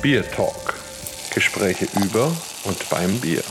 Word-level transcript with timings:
Bier 0.00 0.22
Talk. 0.30 0.74
Gespräche 1.34 1.88
über 2.00 2.30
und 2.64 2.88
beim 2.88 3.18
Bier. 3.20 3.42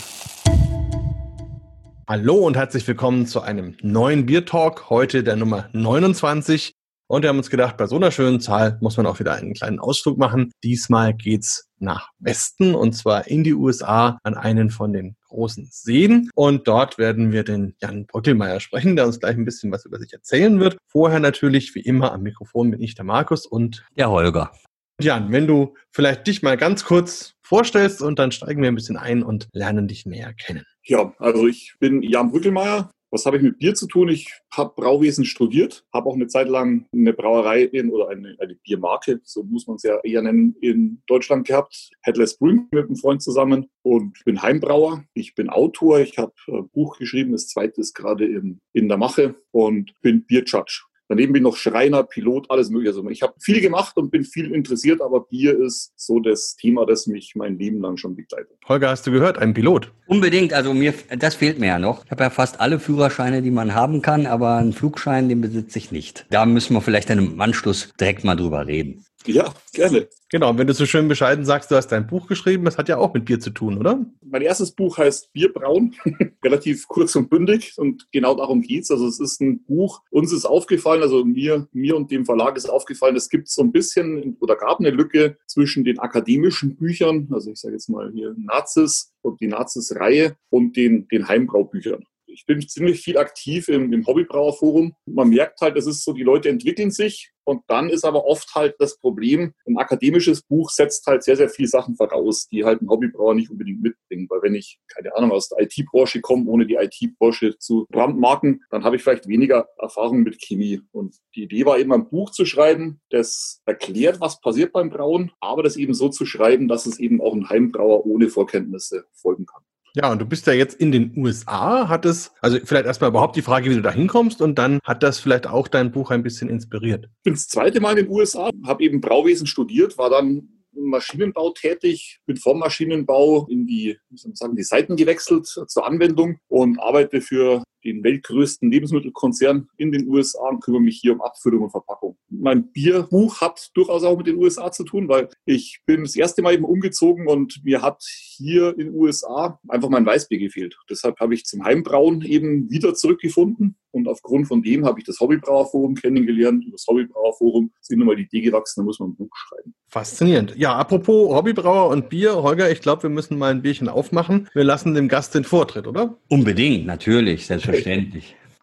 Hallo 2.08 2.36
und 2.36 2.56
herzlich 2.56 2.88
willkommen 2.88 3.26
zu 3.26 3.42
einem 3.42 3.76
neuen 3.82 4.26
Bier 4.26 4.46
Talk, 4.46 4.90
heute 4.90 5.26
der 5.26 5.36
Nummer 5.36 5.68
29. 5.74 6.72
Und 7.08 7.24
wir 7.24 7.30
haben 7.30 7.38
uns 7.38 7.50
gedacht, 7.50 7.76
bei 7.76 7.86
so 7.86 7.98
einer 7.98 8.12
schönen 8.12 8.40
Zahl 8.40 8.78
muss 8.80 8.96
man 8.96 9.06
auch 9.08 9.20
wieder 9.20 9.34
einen 9.34 9.56
kleinen 9.56 9.80
Ausflug 9.80 10.18
machen. 10.18 10.52
Diesmal 10.64 11.14
geht's 11.14 11.68
nach 11.80 12.12
Westen 12.20 12.76
und 12.76 12.94
zwar 12.94 13.28
in 13.28 13.44
die 13.44 13.54
USA 13.54 14.18
an 14.24 14.36
einen 14.36 14.70
von 14.70 14.94
den 14.94 15.18
großen 15.28 15.68
Seen. 15.70 16.30
Und 16.34 16.70
dort 16.70 16.98
werden 16.98 17.34
wir 17.34 17.44
den 17.44 17.76
Jan 17.82 18.06
Bröckelmeier 18.06 18.62
sprechen, 18.62 18.96
der 18.96 19.06
uns 19.06 19.20
gleich 19.20 19.36
ein 19.36 19.46
bisschen 19.46 19.72
was 19.74 19.86
über 19.86 20.00
sich 20.00 20.14
erzählen 20.14 20.60
wird. 20.62 20.78
Vorher 20.88 21.20
natürlich, 21.20 21.76
wie 21.76 21.82
immer, 21.82 22.14
am 22.14 22.24
Mikrofon 22.24 22.72
bin 22.72 22.82
ich 22.82 22.96
der 22.96 23.06
Markus 23.06 23.46
und 23.46 23.86
der 23.98 24.10
Holger. 24.10 24.52
Jan, 25.00 25.32
wenn 25.32 25.46
du 25.46 25.76
vielleicht 25.92 26.26
dich 26.26 26.42
mal 26.42 26.58
ganz 26.58 26.84
kurz 26.84 27.36
vorstellst 27.44 28.02
und 28.02 28.18
dann 28.18 28.32
steigen 28.32 28.64
wir 28.64 28.70
ein 28.70 28.76
bisschen 28.76 28.98
ein 28.98 29.22
und 29.22 29.48
lernen 29.54 29.88
dich 29.88 30.08
näher 30.08 30.34
kennen. 30.34 30.66
Ja, 30.84 31.14
also 31.20 31.48
ich 31.48 31.76
bin 31.80 32.02
Jan 32.02 32.32
Brückelmeier. 32.32 32.90
Was 33.12 33.26
habe 33.26 33.38
ich 33.38 33.44
mit 33.44 33.60
Bier 33.60 33.74
zu 33.74 33.88
tun? 33.88 34.10
Ich 34.10 34.28
habe 34.52 34.74
Brauwesen 34.76 35.24
studiert, 35.24 35.86
habe 35.94 36.10
auch 36.10 36.16
eine 36.16 36.28
Zeit 36.28 36.50
lang 36.50 36.88
eine 36.92 37.14
Brauerei 37.14 37.62
in, 37.64 37.90
oder 37.90 38.10
eine, 38.10 38.36
eine 38.40 38.56
Biermarke, 38.56 39.22
so 39.24 39.44
muss 39.44 39.66
man 39.68 39.78
es 39.78 39.84
ja 39.84 40.00
eher 40.04 40.24
nennen, 40.24 40.56
in 40.60 41.02
Deutschland 41.08 41.48
gehabt. 41.48 41.92
Headless 42.02 42.38
Brewing 42.38 42.68
mit 42.72 42.88
einem 42.88 42.98
Freund 42.98 43.22
zusammen 43.22 43.70
und 43.84 44.22
bin 44.26 44.42
Heimbrauer. 44.42 45.06
Ich 45.14 45.36
bin 45.36 45.50
Autor. 45.50 46.00
Ich 46.00 46.18
habe 46.18 46.34
ein 46.48 46.70
Buch 46.70 46.98
geschrieben, 46.98 47.32
das 47.32 47.48
zweite 47.48 47.80
ist 47.80 47.94
gerade 47.94 48.26
in, 48.26 48.60
in 48.74 48.90
der 48.90 48.98
Mache 48.98 49.36
und 49.52 49.94
bin 50.02 50.26
Bierjudge. 50.26 50.87
Daneben 51.10 51.32
bin 51.34 51.42
ich 51.42 51.44
noch 51.44 51.56
Schreiner, 51.56 52.04
Pilot, 52.04 52.50
alles 52.50 52.70
mögliche. 52.70 52.90
Also 52.90 53.10
ich 53.10 53.22
habe 53.22 53.34
viel 53.40 53.62
gemacht 53.62 53.96
und 53.98 54.12
bin 54.12 54.26
viel 54.26 54.54
interessiert, 54.54 55.02
aber 55.02 55.22
Bier 55.22 55.58
ist 55.58 55.94
so 55.96 56.20
das 56.20 56.56
Thema, 56.58 56.86
das 56.86 57.08
mich 57.08 57.34
mein 57.36 57.58
Leben 57.58 57.82
lang 57.82 57.96
schon 57.96 58.16
begleitet. 58.16 58.58
Holger, 58.68 58.90
hast 58.90 59.08
du 59.08 59.12
gehört, 59.12 59.38
ein 59.38 59.54
Pilot? 59.54 59.92
Unbedingt, 60.08 60.54
also 60.54 60.74
mir, 60.74 60.94
das 61.18 61.36
fehlt 61.36 61.60
mir 61.60 61.68
ja 61.68 61.80
noch. 61.80 62.04
Ich 62.04 62.12
habe 62.12 62.24
ja 62.24 62.30
fast 62.30 62.60
alle 62.60 62.80
Führerscheine, 62.80 63.42
die 63.42 63.52
man 63.52 63.74
haben 63.74 64.02
kann, 64.02 64.26
aber 64.26 64.56
einen 64.56 64.74
Flugschein, 64.74 65.30
den 65.30 65.40
besitze 65.40 65.80
ich 65.80 65.92
nicht. 65.92 66.26
Da 66.30 66.46
müssen 66.46 66.74
wir 66.74 66.82
vielleicht 66.82 67.10
in 67.10 67.20
einem 67.20 67.40
Anschluss 67.42 67.94
direkt 68.00 68.26
mal 68.26 68.36
drüber 68.36 68.68
reden. 68.68 69.06
Ja, 69.26 69.54
gerne. 69.74 70.08
Genau, 70.30 70.50
und 70.50 70.58
wenn 70.58 70.68
du 70.68 70.74
so 70.74 70.86
schön 70.86 71.08
bescheiden 71.08 71.46
sagst, 71.46 71.72
du 71.72 71.76
hast 71.76 71.88
dein 71.88 72.08
Buch 72.08 72.28
geschrieben, 72.28 72.66
das 72.66 72.78
hat 72.78 72.90
ja 72.90 72.98
auch 72.98 73.14
mit 73.14 73.26
Bier 73.26 73.40
zu 73.40 73.50
tun, 73.50 73.78
oder? 73.78 74.06
Mein 74.22 74.42
erstes 74.42 74.72
Buch 74.72 74.98
heißt 74.98 75.32
Bierbrauen, 75.34 75.96
relativ 76.44 76.88
kurz 76.88 77.16
und 77.16 77.30
bündig 77.30 77.74
und 77.78 78.08
genau 78.12 78.36
darum 78.36 78.62
geht's. 78.62 78.92
Also 78.92 79.08
es 79.08 79.20
ist 79.20 79.42
ein 79.42 79.64
Buch, 79.64 80.02
uns 80.12 80.34
ist 80.34 80.46
aufgefallen, 80.46 81.02
also 81.02 81.24
mir, 81.24 81.68
mir 81.72 81.96
und 81.96 82.12
dem 82.12 82.26
Verlag 82.26 82.58
ist 82.58 82.70
aufgefallen, 82.70 83.16
es 83.16 83.30
gibt 83.30 83.48
so 83.48 83.62
ein 83.62 83.72
bisschen 83.72 84.38
oder 84.40 84.56
gab 84.56 84.80
eine 84.80 84.92
Lücke 84.92 85.38
zwischen 85.48 85.84
den 85.84 86.00
akademischen 86.00 86.76
Büchern, 86.76 87.28
also 87.32 87.52
ich 87.52 87.60
sage 87.60 87.76
jetzt 87.76 87.90
mal 87.90 88.12
hier 88.14 88.36
Nazis 88.38 89.14
und 89.22 89.40
die 89.40 89.48
Nazis-Reihe 89.48 90.36
und 90.50 90.76
den, 90.76 91.08
den 91.08 91.28
Heimbraubüchern 91.28 92.04
ich 92.38 92.46
bin 92.46 92.62
ziemlich 92.62 93.02
viel 93.02 93.18
aktiv 93.18 93.68
im, 93.68 93.92
im 93.92 94.06
Hobbybrauerforum. 94.06 94.94
Man 95.08 95.30
merkt 95.30 95.60
halt, 95.60 95.76
es 95.76 95.88
ist 95.88 96.04
so, 96.04 96.14
die 96.14 96.24
Leute 96.24 96.50
entwickeln 96.50 96.92
sich 96.92 97.32
und 97.46 97.64
dann 97.68 97.90
ist 97.90 98.06
aber 98.06 98.26
oft 98.26 98.54
halt 98.54 98.76
das 98.78 99.00
Problem, 99.00 99.54
ein 99.66 99.78
akademisches 99.78 100.44
Buch 100.44 100.70
setzt 100.70 101.08
halt 101.08 101.24
sehr, 101.24 101.36
sehr 101.36 101.50
viele 101.50 101.68
Sachen 101.68 101.96
voraus, 101.96 102.48
die 102.48 102.64
halt 102.64 102.82
ein 102.82 102.90
Hobbybrauer 102.90 103.34
nicht 103.34 103.50
unbedingt 103.50 103.82
mitbringt. 103.82 104.30
Weil 104.30 104.44
wenn 104.44 104.54
ich, 104.54 104.80
keine 104.88 105.16
Ahnung, 105.16 105.32
aus 105.32 105.50
der 105.50 105.64
IT-Branche 105.64 106.22
komme, 106.22 106.46
ohne 106.48 106.68
die 106.68 106.76
IT-Branche 106.76 107.58
zu 107.58 107.88
brandmarken, 107.90 108.64
dann 108.70 108.84
habe 108.84 108.98
ich 108.98 109.02
vielleicht 109.02 109.28
weniger 109.28 109.68
Erfahrung 109.78 110.22
mit 110.22 110.40
Chemie. 110.40 110.82
Und 110.92 111.16
die 111.36 111.44
Idee 111.44 111.66
war 111.66 111.80
eben 111.80 111.92
ein 111.92 112.08
Buch 112.08 112.30
zu 112.30 112.46
schreiben, 112.46 113.02
das 113.10 113.64
erklärt, 113.66 114.22
was 114.22 114.42
passiert 114.42 114.74
beim 114.74 114.92
Brauen, 114.92 115.32
aber 115.40 115.64
das 115.64 115.76
eben 115.76 115.96
so 115.96 116.10
zu 116.10 116.26
schreiben, 116.28 116.68
dass 116.68 116.86
es 116.86 117.00
eben 117.00 117.20
auch 117.20 117.34
ein 117.34 117.50
Heimbrauer 117.50 118.06
ohne 118.06 118.30
Vorkenntnisse 118.30 119.06
folgen 119.14 119.48
kann. 119.48 119.64
Ja, 119.98 120.12
und 120.12 120.20
du 120.20 120.26
bist 120.28 120.46
ja 120.46 120.54
jetzt 120.54 120.80
in 120.80 120.92
den 120.92 121.12
USA, 121.18 121.90
hat 121.90 122.06
es, 122.06 122.32
also 122.40 122.60
vielleicht 122.64 122.86
erstmal 122.86 123.10
überhaupt 123.10 123.36
die 123.36 123.42
Frage, 123.42 123.72
wie 123.72 123.76
du 123.76 123.82
da 123.82 123.90
hinkommst 123.90 124.44
und 124.44 124.60
dann 124.60 124.78
hat 124.84 125.02
das 125.02 125.18
vielleicht 125.18 125.48
auch 125.48 125.68
dein 125.68 125.92
Buch 125.92 126.12
ein 126.12 126.22
bisschen 126.22 126.50
inspiriert. 126.50 127.06
Ich 127.06 127.24
bin 127.24 127.34
das 127.34 127.48
zweite 127.48 127.82
Mal 127.82 127.98
in 127.98 128.06
den 128.06 128.14
USA, 128.14 128.52
habe 128.64 128.84
eben 128.84 129.02
Brauwesen 129.02 129.48
studiert, 129.48 129.98
war 129.98 130.12
dann 130.12 130.50
im 130.76 130.90
Maschinenbau 130.92 131.50
tätig, 131.50 132.20
bin 132.28 132.38
vom 132.38 132.60
Maschinenbau 132.60 133.48
in 133.50 133.66
die, 133.66 133.98
wie 134.12 134.18
soll 134.18 134.30
man 134.30 134.36
sagen, 134.36 134.56
die 134.56 134.62
Seiten 134.62 134.98
gewechselt 134.98 135.48
zur 135.48 135.88
Anwendung 135.88 136.38
und 136.48 136.80
arbeite 136.80 137.20
für 137.20 137.64
den 137.88 138.04
weltgrößten 138.04 138.72
Lebensmittelkonzern 138.72 139.70
in 139.78 139.92
den 139.92 140.08
USA 140.08 140.50
und 140.50 140.64
kümmere 140.64 140.82
mich 140.82 141.00
hier 141.02 141.14
um 141.14 141.22
Abfüllung 141.22 141.64
und 141.64 141.72
Verpackung. 141.72 142.18
Mein 142.30 142.72
Bierbuch 142.72 143.42
hat 143.42 143.72
durchaus 143.74 144.04
auch 144.04 144.18
mit 144.18 144.28
den 144.28 144.38
USA 144.38 144.72
zu 144.72 144.84
tun, 144.84 145.08
weil 145.08 145.30
ich 145.46 145.82
bin 145.86 146.04
das 146.04 146.16
erste 146.16 146.42
Mal 146.42 146.54
eben 146.54 146.66
umgezogen 146.66 147.28
und 147.28 147.62
mir 147.64 147.82
hat 147.82 148.04
hier 148.04 148.72
in 148.78 148.88
den 148.88 148.94
USA 148.96 149.60
einfach 149.68 149.90
mein 149.90 150.06
Weißbier 150.06 150.40
gefehlt. 150.40 150.78
Deshalb 150.90 151.20
habe 151.20 151.34
ich 151.34 151.46
zum 151.46 151.64
Heimbrauen 151.64 152.22
eben 152.22 152.70
wieder 152.70 152.94
zurückgefunden 152.94 153.76
und 153.92 154.08
aufgrund 154.08 154.48
von 154.48 154.62
dem 154.62 154.86
habe 154.86 155.00
ich 155.00 155.06
das 155.06 155.20
Hobbybrauerforum 155.20 155.96
kennengelernt. 155.96 156.64
Über 156.64 156.74
das 156.74 156.86
Hobbybrauerforum 156.88 157.72
sind 157.82 158.00
nochmal 158.00 158.16
die 158.16 158.24
Idee 158.24 158.42
gewachsen, 158.42 158.82
da 158.82 158.86
muss 158.86 159.00
man 159.00 159.10
ein 159.10 159.16
Buch 159.16 159.36
schreiben. 159.36 159.74
Faszinierend. 159.90 160.56
Ja, 160.58 160.76
apropos 160.76 161.34
Hobbybrauer 161.34 161.90
und 161.90 162.10
Bier, 162.10 162.36
Holger, 162.44 162.70
ich 162.70 162.82
glaube, 162.82 163.04
wir 163.04 163.10
müssen 163.10 163.38
mal 163.38 163.52
ein 163.52 163.62
Bierchen 163.62 163.88
aufmachen. 163.88 164.50
Wir 164.54 164.64
lassen 164.64 164.94
dem 164.94 165.08
Gast 165.08 165.34
den 165.34 165.46
Vortritt, 165.46 165.88
oder? 165.88 166.18
Unbedingt, 166.30 166.86
natürlich, 166.86 167.48
selbstverständlich. 167.48 167.77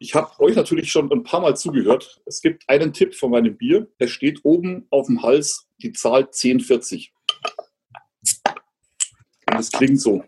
Ich 0.00 0.14
habe 0.14 0.38
euch 0.40 0.56
natürlich 0.56 0.90
schon 0.90 1.10
ein 1.12 1.22
paar 1.22 1.40
Mal 1.40 1.56
zugehört. 1.56 2.20
Es 2.26 2.42
gibt 2.42 2.68
einen 2.68 2.92
Tipp 2.92 3.14
von 3.14 3.30
meinem 3.30 3.56
Bier. 3.56 3.88
Es 3.98 4.10
steht 4.10 4.40
oben 4.44 4.86
auf 4.90 5.06
dem 5.06 5.22
Hals 5.22 5.66
die 5.78 5.92
Zahl 5.92 6.24
1040. 6.24 7.12
Und 9.50 9.58
es 9.58 9.70
klingt 9.70 10.00
so. 10.00 10.24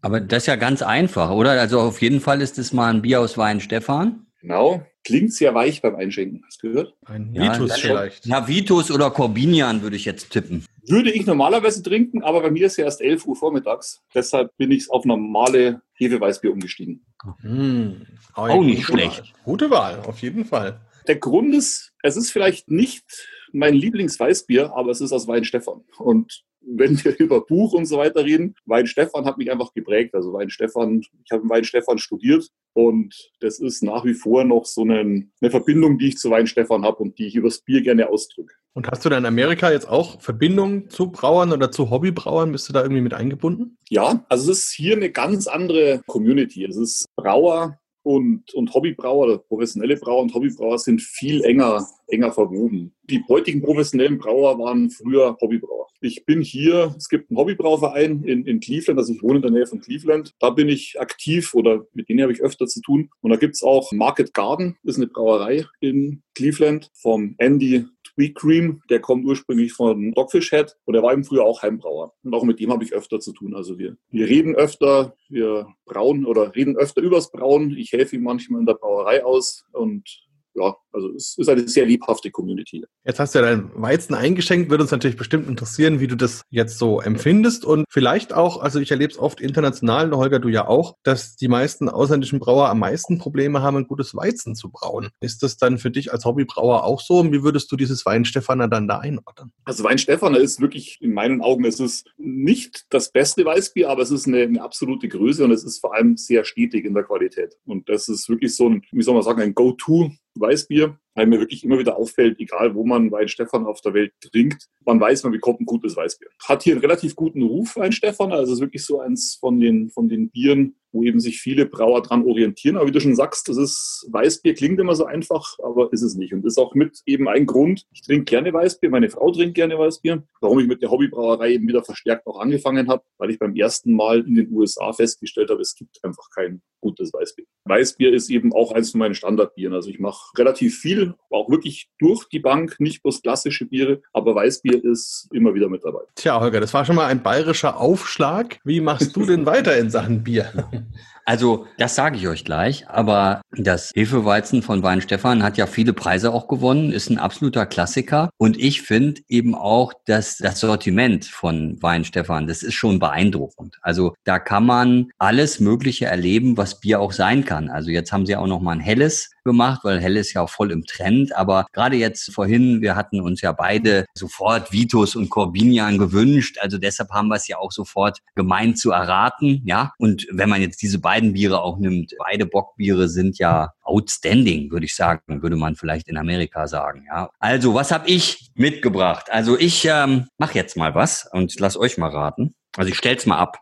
Aber 0.00 0.20
das 0.20 0.44
ist 0.44 0.46
ja 0.46 0.56
ganz 0.56 0.82
einfach, 0.82 1.30
oder? 1.30 1.52
Also 1.52 1.80
auf 1.80 2.02
jeden 2.02 2.20
Fall 2.20 2.40
ist 2.40 2.58
es 2.58 2.72
mal 2.72 2.92
ein 2.92 3.02
Bier 3.02 3.20
aus 3.20 3.38
Wein 3.38 3.60
Stefan. 3.60 4.26
Genau. 4.40 4.84
Klingt 5.08 5.32
sehr 5.32 5.54
weich 5.54 5.80
beim 5.80 5.96
Einschenken. 5.96 6.42
Hast 6.46 6.62
du 6.62 6.68
gehört? 6.68 6.94
Ein 7.06 7.32
Vitus 7.32 7.70
ja, 7.70 7.76
vielleicht. 7.76 8.26
Ja, 8.26 8.46
Vitus 8.46 8.90
oder 8.90 9.10
Corbinian 9.10 9.80
würde 9.80 9.96
ich 9.96 10.04
jetzt 10.04 10.28
tippen. 10.30 10.66
Würde 10.86 11.10
ich 11.10 11.24
normalerweise 11.24 11.82
trinken, 11.82 12.22
aber 12.22 12.42
bei 12.42 12.50
mir 12.50 12.66
ist 12.66 12.76
ja 12.76 12.84
erst 12.84 13.00
11 13.00 13.26
Uhr 13.26 13.34
vormittags. 13.34 14.02
Deshalb 14.14 14.54
bin 14.58 14.70
ich 14.70 14.90
auf 14.90 15.06
normale 15.06 15.80
Hefeweißbier 15.94 16.52
umgestiegen. 16.52 17.06
Hm. 17.40 18.06
Auch 18.34 18.62
nicht 18.62 18.84
schlecht. 18.84 19.20
Wahl. 19.20 19.42
Gute 19.44 19.70
Wahl, 19.70 20.00
auf 20.00 20.20
jeden 20.20 20.44
Fall. 20.44 20.82
Der 21.06 21.16
Grund 21.16 21.54
ist, 21.54 21.94
es 22.02 22.18
ist 22.18 22.30
vielleicht 22.30 22.70
nicht 22.70 23.06
mein 23.50 23.72
Lieblingsweißbier, 23.72 24.74
aber 24.76 24.90
es 24.90 25.00
ist 25.00 25.12
aus 25.12 25.26
Weinstefan. 25.26 25.84
Und 25.96 26.44
wenn 26.70 27.02
wir 27.02 27.14
über 27.18 27.40
Buch 27.40 27.72
und 27.72 27.86
so 27.86 27.98
weiter 27.98 28.24
reden, 28.24 28.54
Weinstefan 28.66 29.24
hat 29.24 29.38
mich 29.38 29.50
einfach 29.50 29.72
geprägt. 29.72 30.14
Also 30.14 30.32
Weinstefan, 30.32 31.02
ich 31.24 31.30
habe 31.32 31.48
Weinstefan 31.48 31.98
studiert 31.98 32.48
und 32.74 33.14
das 33.40 33.58
ist 33.58 33.82
nach 33.82 34.04
wie 34.04 34.14
vor 34.14 34.44
noch 34.44 34.64
so 34.64 34.82
eine, 34.82 35.00
eine 35.40 35.50
Verbindung, 35.50 35.98
die 35.98 36.08
ich 36.08 36.18
zu 36.18 36.30
Weinstefan 36.30 36.84
habe 36.84 36.98
und 36.98 37.18
die 37.18 37.26
ich 37.26 37.34
übers 37.34 37.60
Bier 37.60 37.82
gerne 37.82 38.08
ausdrücke. 38.08 38.54
Und 38.74 38.88
hast 38.88 39.04
du 39.04 39.08
da 39.08 39.18
in 39.18 39.26
Amerika 39.26 39.72
jetzt 39.72 39.88
auch 39.88 40.20
Verbindungen 40.20 40.88
zu 40.88 41.10
Brauern 41.10 41.52
oder 41.52 41.72
zu 41.72 41.90
Hobbybrauern? 41.90 42.52
Bist 42.52 42.68
du 42.68 42.72
da 42.72 42.82
irgendwie 42.82 43.00
mit 43.00 43.14
eingebunden? 43.14 43.76
Ja, 43.88 44.24
also 44.28 44.52
es 44.52 44.58
ist 44.58 44.72
hier 44.72 44.94
eine 44.94 45.10
ganz 45.10 45.48
andere 45.48 46.02
Community. 46.06 46.64
Es 46.64 46.76
ist 46.76 47.06
Brauer, 47.16 47.78
und, 48.08 48.54
und 48.54 48.72
Hobbybrauer 48.72 49.36
professionelle 49.46 49.96
Brauer 49.96 50.22
und 50.22 50.32
Hobbybrauer 50.32 50.78
sind 50.78 51.02
viel 51.02 51.44
enger, 51.44 51.86
enger 52.06 52.32
verwoben. 52.32 52.94
Die 53.02 53.22
heutigen 53.28 53.60
professionellen 53.60 54.16
Brauer 54.16 54.58
waren 54.58 54.90
früher 54.90 55.36
Hobbybrauer. 55.38 55.88
Ich 56.00 56.24
bin 56.24 56.40
hier, 56.40 56.94
es 56.96 57.10
gibt 57.10 57.30
einen 57.30 57.38
Hobbybrauverein 57.38 58.22
in, 58.22 58.46
in 58.46 58.60
Cleveland, 58.60 58.98
also 58.98 59.12
ich 59.12 59.22
wohne 59.22 59.36
in 59.36 59.42
der 59.42 59.50
Nähe 59.50 59.66
von 59.66 59.80
Cleveland. 59.80 60.32
Da 60.38 60.48
bin 60.48 60.70
ich 60.70 60.98
aktiv 60.98 61.52
oder 61.52 61.84
mit 61.92 62.08
denen 62.08 62.22
habe 62.22 62.32
ich 62.32 62.40
öfter 62.40 62.66
zu 62.66 62.80
tun. 62.80 63.10
Und 63.20 63.30
da 63.30 63.36
gibt's 63.36 63.62
auch 63.62 63.92
Market 63.92 64.32
Garden, 64.32 64.76
ist 64.84 64.96
eine 64.96 65.08
Brauerei 65.08 65.66
in 65.80 66.22
Cleveland 66.34 66.90
vom 66.94 67.34
Andy 67.36 67.84
Sweet 68.18 68.34
Cream, 68.34 68.82
der 68.90 68.98
kommt 68.98 69.24
ursprünglich 69.24 69.72
von 69.72 70.10
Dogfish 70.12 70.50
Head 70.50 70.76
und 70.86 70.96
er 70.96 71.04
war 71.04 71.12
eben 71.12 71.22
früher 71.22 71.44
auch 71.44 71.62
Heimbrauer. 71.62 72.14
Und 72.24 72.34
auch 72.34 72.42
mit 72.42 72.58
dem 72.58 72.72
habe 72.72 72.82
ich 72.82 72.92
öfter 72.92 73.20
zu 73.20 73.32
tun. 73.32 73.54
Also 73.54 73.78
wir, 73.78 73.96
wir 74.10 74.26
reden 74.26 74.56
öfter, 74.56 75.14
wir 75.28 75.68
brauen 75.86 76.26
oder 76.26 76.52
reden 76.56 76.76
öfter 76.76 77.00
übers 77.00 77.30
Brauen. 77.30 77.76
Ich 77.78 77.92
helfe 77.92 78.16
ihm 78.16 78.24
manchmal 78.24 78.58
in 78.58 78.66
der 78.66 78.74
Brauerei 78.74 79.24
aus 79.24 79.64
und 79.70 80.27
ja, 80.58 80.76
also 80.92 81.10
es 81.14 81.36
ist 81.38 81.48
eine 81.48 81.66
sehr 81.68 81.86
lebhafte 81.86 82.30
Community. 82.30 82.84
Jetzt 83.04 83.20
hast 83.20 83.34
du 83.34 83.38
ja 83.38 83.44
deinen 83.44 83.70
Weizen 83.74 84.14
eingeschenkt, 84.14 84.70
würde 84.70 84.82
uns 84.82 84.90
natürlich 84.90 85.16
bestimmt 85.16 85.48
interessieren, 85.48 86.00
wie 86.00 86.06
du 86.06 86.16
das 86.16 86.42
jetzt 86.50 86.78
so 86.78 87.00
empfindest 87.00 87.64
und 87.64 87.84
vielleicht 87.88 88.32
auch, 88.32 88.60
also 88.60 88.80
ich 88.80 88.90
erlebe 88.90 89.12
es 89.12 89.18
oft 89.18 89.40
international, 89.40 90.10
Holger, 90.12 90.38
du 90.38 90.48
ja 90.48 90.66
auch, 90.66 90.96
dass 91.02 91.36
die 91.36 91.48
meisten 91.48 91.88
ausländischen 91.88 92.38
Brauer 92.38 92.68
am 92.68 92.80
meisten 92.80 93.18
Probleme 93.18 93.62
haben, 93.62 93.76
ein 93.76 93.86
gutes 93.86 94.14
Weizen 94.14 94.54
zu 94.54 94.70
brauen. 94.70 95.08
Ist 95.20 95.42
das 95.42 95.56
dann 95.56 95.78
für 95.78 95.90
dich 95.90 96.12
als 96.12 96.24
Hobbybrauer 96.24 96.84
auch 96.84 97.00
so 97.00 97.18
und 97.18 97.32
wie 97.32 97.42
würdest 97.42 97.70
du 97.70 97.76
dieses 97.76 98.04
Weinstefaner 98.04 98.68
dann 98.68 98.88
da 98.88 98.98
einordnen? 98.98 99.52
Also 99.64 99.84
Weinstefaner 99.84 100.38
ist 100.38 100.60
wirklich 100.60 100.98
in 101.00 101.12
meinen 101.12 101.40
Augen, 101.40 101.64
es 101.64 101.80
ist 101.80 102.10
nicht 102.16 102.86
das 102.90 103.10
beste 103.10 103.44
Weißbier, 103.44 103.88
aber 103.88 104.02
es 104.02 104.10
ist 104.10 104.26
eine, 104.26 104.42
eine 104.42 104.62
absolute 104.62 105.08
Größe 105.08 105.44
und 105.44 105.52
es 105.52 105.64
ist 105.64 105.78
vor 105.78 105.94
allem 105.94 106.16
sehr 106.16 106.44
stetig 106.44 106.84
in 106.84 106.94
der 106.94 107.04
Qualität. 107.04 107.56
Und 107.64 107.88
das 107.88 108.08
ist 108.08 108.28
wirklich 108.28 108.54
so 108.54 108.68
ein, 108.68 108.82
wie 108.90 109.02
soll 109.02 109.14
man 109.14 109.22
sagen, 109.22 109.42
ein 109.42 109.54
Go-To 109.54 110.10
Weißbier. 110.40 110.98
Weil 111.18 111.26
mir 111.26 111.40
wirklich 111.40 111.64
immer 111.64 111.78
wieder 111.78 111.96
auffällt, 111.96 112.38
egal 112.38 112.74
wo 112.74 112.84
man 112.84 113.10
Weinstefan 113.10 113.66
auf 113.66 113.80
der 113.80 113.92
Welt 113.92 114.12
trinkt, 114.20 114.68
man 114.84 115.00
weiß, 115.00 115.24
man 115.24 115.32
bekommt 115.32 115.60
ein 115.60 115.66
gutes 115.66 115.96
Weißbier. 115.96 116.28
Hat 116.46 116.62
hier 116.62 116.74
einen 116.74 116.80
relativ 116.80 117.16
guten 117.16 117.42
Ruf, 117.42 117.76
Weinstefan, 117.76 118.32
also 118.32 118.52
ist 118.52 118.60
wirklich 118.60 118.84
so 118.84 119.00
eins 119.00 119.34
von 119.34 119.58
den, 119.60 119.90
von 119.90 120.08
den 120.08 120.30
Bieren, 120.30 120.76
wo 120.92 121.02
eben 121.02 121.20
sich 121.20 121.40
viele 121.40 121.66
Brauer 121.66 122.02
dran 122.02 122.24
orientieren. 122.24 122.76
Aber 122.76 122.86
wie 122.86 122.92
du 122.92 123.00
schon 123.00 123.14
sagst, 123.14 123.48
das 123.48 123.56
ist 123.56 124.06
Weißbier 124.10 124.54
klingt 124.54 124.80
immer 124.80 124.94
so 124.94 125.04
einfach, 125.04 125.58
aber 125.62 125.92
ist 125.92 126.02
es 126.02 126.14
nicht. 126.14 126.32
Und 126.32 126.46
ist 126.46 126.58
auch 126.58 126.74
mit 126.74 127.00
eben 127.04 127.28
ein 127.28 127.46
Grund. 127.46 127.84
Ich 127.92 128.02
trinke 128.02 128.24
gerne 128.24 128.52
Weißbier, 128.52 128.90
meine 128.90 129.10
Frau 129.10 129.30
trinkt 129.30 129.54
gerne 129.54 129.78
Weißbier. 129.78 130.22
Warum 130.40 130.60
ich 130.60 130.66
mit 130.66 130.80
der 130.80 130.90
Hobbybrauerei 130.90 131.52
eben 131.52 131.68
wieder 131.68 131.84
verstärkt 131.84 132.26
auch 132.26 132.40
angefangen 132.40 132.88
habe, 132.88 133.02
weil 133.18 133.30
ich 133.30 133.38
beim 133.38 133.54
ersten 133.54 133.92
Mal 133.92 134.26
in 134.26 134.36
den 134.36 134.52
USA 134.52 134.92
festgestellt 134.92 135.50
habe, 135.50 135.60
es 135.60 135.74
gibt 135.74 136.02
einfach 136.02 136.30
kein 136.34 136.62
gutes 136.80 137.12
Weißbier. 137.12 137.44
Weißbier 137.64 138.12
ist 138.12 138.30
eben 138.30 138.52
auch 138.52 138.72
eins 138.72 138.92
von 138.92 139.00
meinen 139.00 139.14
Standardbieren. 139.14 139.74
Also 139.74 139.90
ich 139.90 139.98
mache 139.98 140.38
relativ 140.38 140.78
viel, 140.78 141.07
auch 141.30 141.50
wirklich 141.50 141.88
durch 141.98 142.28
die 142.28 142.38
Bank, 142.38 142.76
nicht 142.78 143.02
bloß 143.02 143.22
klassische 143.22 143.66
Biere, 143.66 144.00
aber 144.12 144.34
Weißbier 144.34 144.84
ist 144.84 145.28
immer 145.32 145.54
wieder 145.54 145.68
mit 145.68 145.84
dabei. 145.84 146.00
Tja, 146.14 146.40
Holger, 146.40 146.60
das 146.60 146.74
war 146.74 146.84
schon 146.84 146.96
mal 146.96 147.06
ein 147.06 147.22
bayerischer 147.22 147.78
Aufschlag. 147.78 148.58
Wie 148.64 148.80
machst 148.80 149.14
du 149.16 149.24
denn 149.24 149.46
weiter 149.46 149.76
in 149.76 149.90
Sachen 149.90 150.22
Bier? 150.24 150.68
Also, 151.28 151.66
das 151.76 151.94
sage 151.94 152.16
ich 152.16 152.26
euch 152.26 152.42
gleich, 152.42 152.88
aber 152.88 153.42
das 153.50 153.92
Hefeweizen 153.94 154.62
von 154.62 154.82
Weinstefan 154.82 155.42
hat 155.42 155.58
ja 155.58 155.66
viele 155.66 155.92
Preise 155.92 156.32
auch 156.32 156.48
gewonnen, 156.48 156.90
ist 156.90 157.10
ein 157.10 157.18
absoluter 157.18 157.66
Klassiker. 157.66 158.30
Und 158.38 158.58
ich 158.58 158.80
finde 158.80 159.20
eben 159.28 159.54
auch, 159.54 159.92
dass 160.06 160.38
das 160.38 160.58
Sortiment 160.60 161.26
von 161.26 161.76
Weinstefan, 161.82 162.46
das 162.46 162.62
ist 162.62 162.72
schon 162.72 162.98
beeindruckend. 162.98 163.76
Also, 163.82 164.14
da 164.24 164.38
kann 164.38 164.64
man 164.64 165.10
alles 165.18 165.60
Mögliche 165.60 166.06
erleben, 166.06 166.56
was 166.56 166.80
Bier 166.80 166.98
auch 166.98 167.12
sein 167.12 167.44
kann. 167.44 167.68
Also, 167.68 167.90
jetzt 167.90 168.10
haben 168.10 168.24
sie 168.24 168.34
auch 168.34 168.46
noch 168.46 168.62
mal 168.62 168.72
ein 168.72 168.80
helles 168.80 169.28
gemacht, 169.48 169.80
weil 169.82 170.00
hell 170.00 170.16
ist 170.16 170.34
ja 170.34 170.42
auch 170.42 170.50
voll 170.50 170.70
im 170.70 170.84
Trend. 170.84 171.34
Aber 171.34 171.66
gerade 171.72 171.96
jetzt 171.96 172.32
vorhin, 172.32 172.82
wir 172.82 172.94
hatten 172.94 173.20
uns 173.20 173.40
ja 173.40 173.52
beide 173.52 174.04
sofort 174.14 174.72
Vitus 174.72 175.16
und 175.16 175.30
Corbinian 175.30 175.98
gewünscht. 175.98 176.58
Also 176.60 176.78
deshalb 176.78 177.10
haben 177.10 177.28
wir 177.28 177.36
es 177.36 177.48
ja 177.48 177.56
auch 177.58 177.72
sofort 177.72 178.18
gemeint 178.34 178.78
zu 178.78 178.92
erraten. 178.92 179.62
Ja, 179.64 179.92
und 179.98 180.26
wenn 180.30 180.48
man 180.48 180.60
jetzt 180.60 180.82
diese 180.82 181.00
beiden 181.00 181.32
Biere 181.32 181.62
auch 181.62 181.78
nimmt, 181.78 182.12
beide 182.18 182.46
Bockbiere 182.46 183.08
sind 183.08 183.38
ja 183.38 183.72
outstanding, 183.82 184.70
würde 184.70 184.84
ich 184.84 184.94
sagen, 184.94 185.42
würde 185.42 185.56
man 185.56 185.74
vielleicht 185.74 186.08
in 186.08 186.18
Amerika 186.18 186.66
sagen. 186.66 187.04
Ja, 187.08 187.30
also 187.38 187.74
was 187.74 187.90
habe 187.90 188.08
ich 188.08 188.50
mitgebracht? 188.54 189.30
Also 189.30 189.58
ich 189.58 189.86
ähm, 189.86 190.26
mache 190.36 190.54
jetzt 190.54 190.76
mal 190.76 190.94
was 190.94 191.28
und 191.32 191.58
lass 191.58 191.76
euch 191.76 191.96
mal 191.96 192.10
raten. 192.10 192.54
Also 192.76 192.90
ich 192.90 192.98
stell's 192.98 193.26
mal 193.26 193.38
ab. 193.38 193.58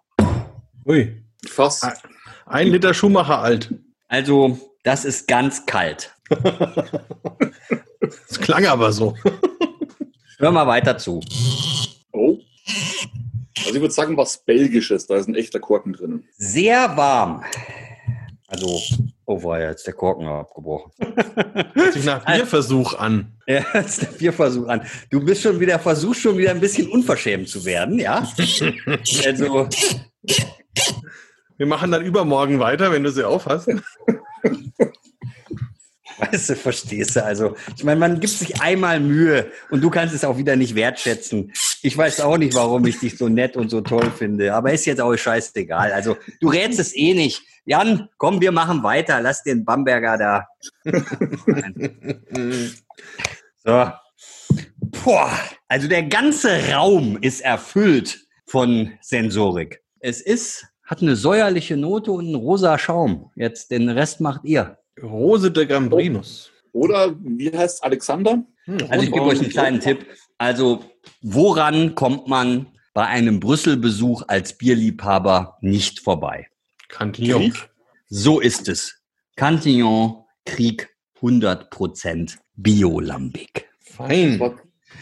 Ui, 0.84 1.22
Fast. 1.48 1.86
ein 2.46 2.68
Liter 2.68 2.92
Schuhmacher 2.92 3.40
alt. 3.40 3.74
Also 4.08 4.58
das 4.86 5.04
ist 5.04 5.26
ganz 5.28 5.66
kalt. 5.66 6.14
Das 8.28 8.38
klang 8.38 8.66
aber 8.66 8.92
so. 8.92 9.16
Hör 10.38 10.52
mal 10.52 10.66
weiter 10.66 10.96
zu. 10.96 11.20
Oh. 12.12 12.38
Also 13.58 13.74
ich 13.74 13.80
würde 13.80 13.90
sagen, 13.90 14.16
was 14.16 14.44
Belgisches, 14.44 15.08
da 15.08 15.16
ist 15.16 15.28
ein 15.28 15.34
echter 15.34 15.58
Korken 15.58 15.92
drin. 15.92 16.24
Sehr 16.36 16.96
warm. 16.96 17.42
Also, 18.46 18.80
oh, 19.24 19.42
war 19.42 19.58
ja 19.58 19.70
jetzt 19.70 19.86
der 19.88 19.94
Korken 19.94 20.26
abgebrochen. 20.28 20.92
Hört 21.74 21.92
sich 21.94 22.04
nach 22.04 22.24
Bierversuch 22.24 22.94
an. 22.94 23.32
Ja, 23.48 23.64
jetzt 23.74 24.02
der 24.02 24.08
Bierversuch 24.08 24.68
an. 24.68 24.82
Du 25.10 25.24
bist 25.24 25.42
schon 25.42 25.58
wieder, 25.58 25.78
versuchst 25.78 26.20
schon 26.20 26.36
wieder 26.36 26.50
ein 26.50 26.60
bisschen 26.60 26.88
unverschämt 26.88 27.48
zu 27.48 27.64
werden, 27.64 27.98
ja? 27.98 28.28
Also, 29.24 29.68
Wir 31.56 31.66
machen 31.66 31.90
dann 31.90 32.04
übermorgen 32.04 32.60
weiter, 32.60 32.92
wenn 32.92 33.02
du 33.02 33.10
sie 33.10 33.24
aufhast. 33.24 33.68
weißt 36.18 36.50
du, 36.50 36.56
verstehst 36.56 37.16
du? 37.16 37.24
Also, 37.24 37.56
ich 37.76 37.84
meine, 37.84 38.00
man 38.00 38.20
gibt 38.20 38.32
sich 38.32 38.60
einmal 38.60 39.00
Mühe 39.00 39.50
und 39.70 39.82
du 39.82 39.90
kannst 39.90 40.14
es 40.14 40.24
auch 40.24 40.38
wieder 40.38 40.56
nicht 40.56 40.74
wertschätzen. 40.74 41.52
Ich 41.82 41.96
weiß 41.96 42.20
auch 42.20 42.38
nicht, 42.38 42.54
warum 42.54 42.86
ich 42.86 42.98
dich 42.98 43.16
so 43.16 43.28
nett 43.28 43.56
und 43.56 43.70
so 43.70 43.80
toll 43.80 44.10
finde, 44.10 44.54
aber 44.54 44.72
ist 44.72 44.86
jetzt 44.86 45.00
auch 45.00 45.14
scheißegal. 45.16 45.92
Also, 45.92 46.16
du 46.40 46.48
rätst 46.48 46.80
es 46.80 46.96
eh 46.96 47.14
nicht. 47.14 47.42
Jan, 47.64 48.08
komm, 48.16 48.40
wir 48.40 48.52
machen 48.52 48.82
weiter. 48.82 49.20
Lass 49.20 49.42
den 49.42 49.64
Bamberger 49.64 50.16
da. 50.16 50.46
so. 53.64 53.90
Boah, 55.04 55.32
also 55.68 55.88
der 55.88 56.04
ganze 56.04 56.72
Raum 56.72 57.18
ist 57.20 57.40
erfüllt 57.40 58.20
von 58.46 58.92
Sensorik. 59.00 59.82
Es 59.98 60.20
ist, 60.20 60.66
hat 60.86 61.02
eine 61.02 61.16
säuerliche 61.16 61.76
Note 61.76 62.12
und 62.12 62.26
einen 62.26 62.34
rosa 62.36 62.78
Schaum. 62.78 63.30
Jetzt 63.34 63.70
den 63.70 63.88
Rest 63.90 64.20
macht 64.20 64.44
ihr. 64.44 64.78
Rose 65.02 65.50
de 65.50 65.66
Gambrinus. 65.66 66.50
Oder 66.72 67.14
wie 67.22 67.50
heißt 67.56 67.84
Alexander? 67.84 68.42
Hm, 68.64 68.78
Also 68.88 69.04
ich 69.04 69.12
gebe 69.12 69.24
euch 69.26 69.40
einen 69.40 69.50
kleinen 69.50 69.80
Tipp. 69.80 70.06
Also 70.38 70.84
woran 71.22 71.94
kommt 71.94 72.28
man 72.28 72.66
bei 72.94 73.06
einem 73.06 73.40
Brüssel-Besuch 73.40 74.22
als 74.28 74.56
Bierliebhaber 74.56 75.58
nicht 75.60 76.00
vorbei? 76.00 76.48
Cantillon. 76.88 77.42
Krieg? 77.52 77.68
So 78.08 78.40
ist 78.40 78.68
es. 78.68 79.02
Cantillon, 79.36 80.24
Krieg, 80.44 80.88
100% 81.20 82.36
Biolambic. 82.54 83.68
Das 83.86 83.96
Fein. 83.96 84.38
war, 84.40 84.54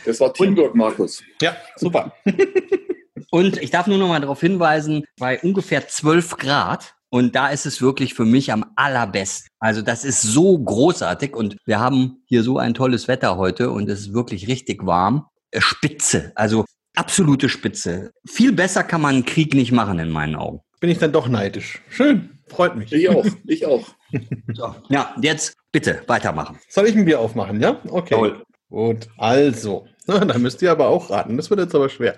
das 0.07 0.21
war 0.21 0.33
Teamwork, 0.33 0.75
Markus. 0.75 1.23
Ja, 1.43 1.57
super. 1.77 2.13
Und 3.35 3.61
ich 3.61 3.73
darf 3.73 3.89
nur 3.89 3.99
noch 3.99 4.07
mal 4.07 4.21
darauf 4.21 4.41
hinweisen, 4.41 5.07
bei 5.19 5.41
ungefähr 5.41 5.89
12 5.89 6.37
Grad, 6.37 6.95
und 7.11 7.35
da 7.35 7.49
ist 7.49 7.67
es 7.67 7.83
wirklich 7.83 8.15
für 8.15 8.25
mich 8.25 8.53
am 8.53 8.65
allerbesten. 8.77 9.49
Also 9.59 9.83
das 9.83 10.05
ist 10.05 10.23
so 10.23 10.57
großartig 10.57 11.35
und 11.35 11.57
wir 11.67 11.81
haben 11.81 12.23
hier 12.27 12.45
so 12.45 12.59
ein 12.59 12.75
tolles 12.75 13.09
Wetter 13.09 13.37
heute 13.37 13.73
und 13.73 13.89
es 13.89 14.03
ist 14.03 14.15
wirklich 14.15 14.47
richtig 14.47 14.87
warm. 14.87 15.27
Äh, 15.51 15.61
Spitze, 15.61 16.31
also 16.37 16.65
absolute 16.95 17.49
Spitze. 17.49 18.13
Viel 18.25 18.53
besser 18.53 18.85
kann 18.85 19.01
man 19.01 19.17
einen 19.17 19.25
Krieg 19.25 19.53
nicht 19.53 19.73
machen 19.73 19.99
in 19.99 20.11
meinen 20.11 20.37
Augen. 20.37 20.61
Bin 20.79 20.91
ich 20.91 20.99
dann 20.99 21.11
doch 21.11 21.27
neidisch. 21.27 21.83
Schön, 21.89 22.39
freut 22.47 22.77
mich. 22.77 22.93
Ich 22.93 23.09
auch, 23.09 23.27
ich 23.49 23.67
auch. 23.67 23.89
So, 24.53 24.77
ja, 24.91 25.13
jetzt 25.21 25.57
bitte 25.73 26.05
weitermachen. 26.07 26.61
Soll 26.69 26.87
ich 26.87 26.95
ein 26.95 27.05
Bier 27.05 27.19
aufmachen, 27.19 27.61
ja? 27.61 27.81
Okay. 27.89 28.15
Jawohl. 28.15 28.45
Gut, 28.71 29.09
also. 29.19 29.89
Na, 30.07 30.25
da 30.25 30.39
müsst 30.39 30.61
ihr 30.61 30.71
aber 30.71 30.89
auch 30.89 31.11
raten. 31.11 31.37
Das 31.37 31.49
wird 31.49 31.61
jetzt 31.61 31.75
aber 31.75 31.89
schwer. 31.89 32.17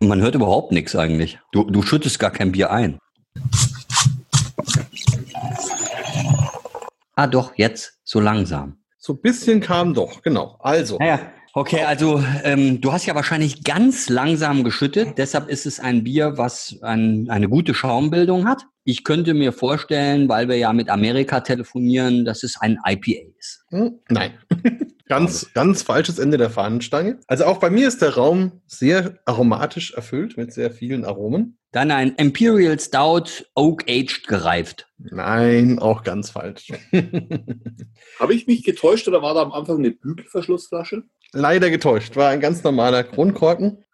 Man 0.00 0.20
hört 0.20 0.34
überhaupt 0.34 0.72
nichts 0.72 0.94
eigentlich. 0.94 1.38
Du, 1.52 1.64
du 1.64 1.82
schüttest 1.82 2.18
gar 2.18 2.30
kein 2.30 2.52
Bier 2.52 2.70
ein. 2.70 2.98
Ah, 7.16 7.26
doch, 7.26 7.52
jetzt 7.56 7.98
so 8.04 8.20
langsam. 8.20 8.76
So 8.98 9.14
ein 9.14 9.20
bisschen 9.20 9.60
kam 9.60 9.94
doch, 9.94 10.22
genau. 10.22 10.56
Also, 10.60 10.98
Naja, 10.98 11.20
okay, 11.54 11.84
also 11.84 12.22
ähm, 12.42 12.80
du 12.80 12.92
hast 12.92 13.06
ja 13.06 13.14
wahrscheinlich 13.14 13.64
ganz 13.64 14.08
langsam 14.08 14.64
geschüttet, 14.64 15.16
deshalb 15.16 15.48
ist 15.48 15.64
es 15.64 15.80
ein 15.80 16.04
Bier, 16.04 16.36
was 16.36 16.76
ein, 16.82 17.30
eine 17.30 17.48
gute 17.48 17.72
Schaumbildung 17.72 18.46
hat. 18.46 18.66
Ich 18.84 19.04
könnte 19.04 19.32
mir 19.32 19.52
vorstellen, 19.52 20.28
weil 20.28 20.48
wir 20.48 20.56
ja 20.56 20.72
mit 20.72 20.90
Amerika 20.90 21.40
telefonieren, 21.40 22.24
dass 22.24 22.42
es 22.42 22.60
ein 22.60 22.78
IPA 22.86 23.30
ist. 23.38 23.64
hm, 23.70 24.00
nein. 24.10 24.32
ganz, 25.06 25.52
ganz 25.54 25.82
falsches 25.82 26.18
Ende 26.18 26.38
der 26.38 26.50
Fahnenstange. 26.50 27.20
Also 27.26 27.44
auch 27.44 27.58
bei 27.58 27.70
mir 27.70 27.88
ist 27.88 28.02
der 28.02 28.14
Raum 28.14 28.62
sehr 28.66 29.18
aromatisch 29.24 29.92
erfüllt 29.94 30.36
mit 30.36 30.52
sehr 30.52 30.70
vielen 30.70 31.04
Aromen. 31.04 31.58
Dann 31.72 31.90
ein 31.90 32.14
Imperial 32.14 32.78
Stout 32.78 33.44
Oak 33.54 33.84
Aged 33.88 34.28
gereift. 34.28 34.88
Nein, 34.98 35.78
auch 35.80 36.04
ganz 36.04 36.30
falsch. 36.30 36.68
Habe 38.20 38.34
ich 38.34 38.46
mich 38.46 38.62
getäuscht 38.62 39.08
oder 39.08 39.22
war 39.22 39.34
da 39.34 39.42
am 39.42 39.52
Anfang 39.52 39.78
eine 39.78 39.90
Bügelverschlussflasche? 39.90 41.02
Leider 41.34 41.68
getäuscht. 41.68 42.16
War 42.16 42.30
ein 42.30 42.40
ganz 42.40 42.62
normaler 42.62 43.02
Kronkorken. 43.02 43.84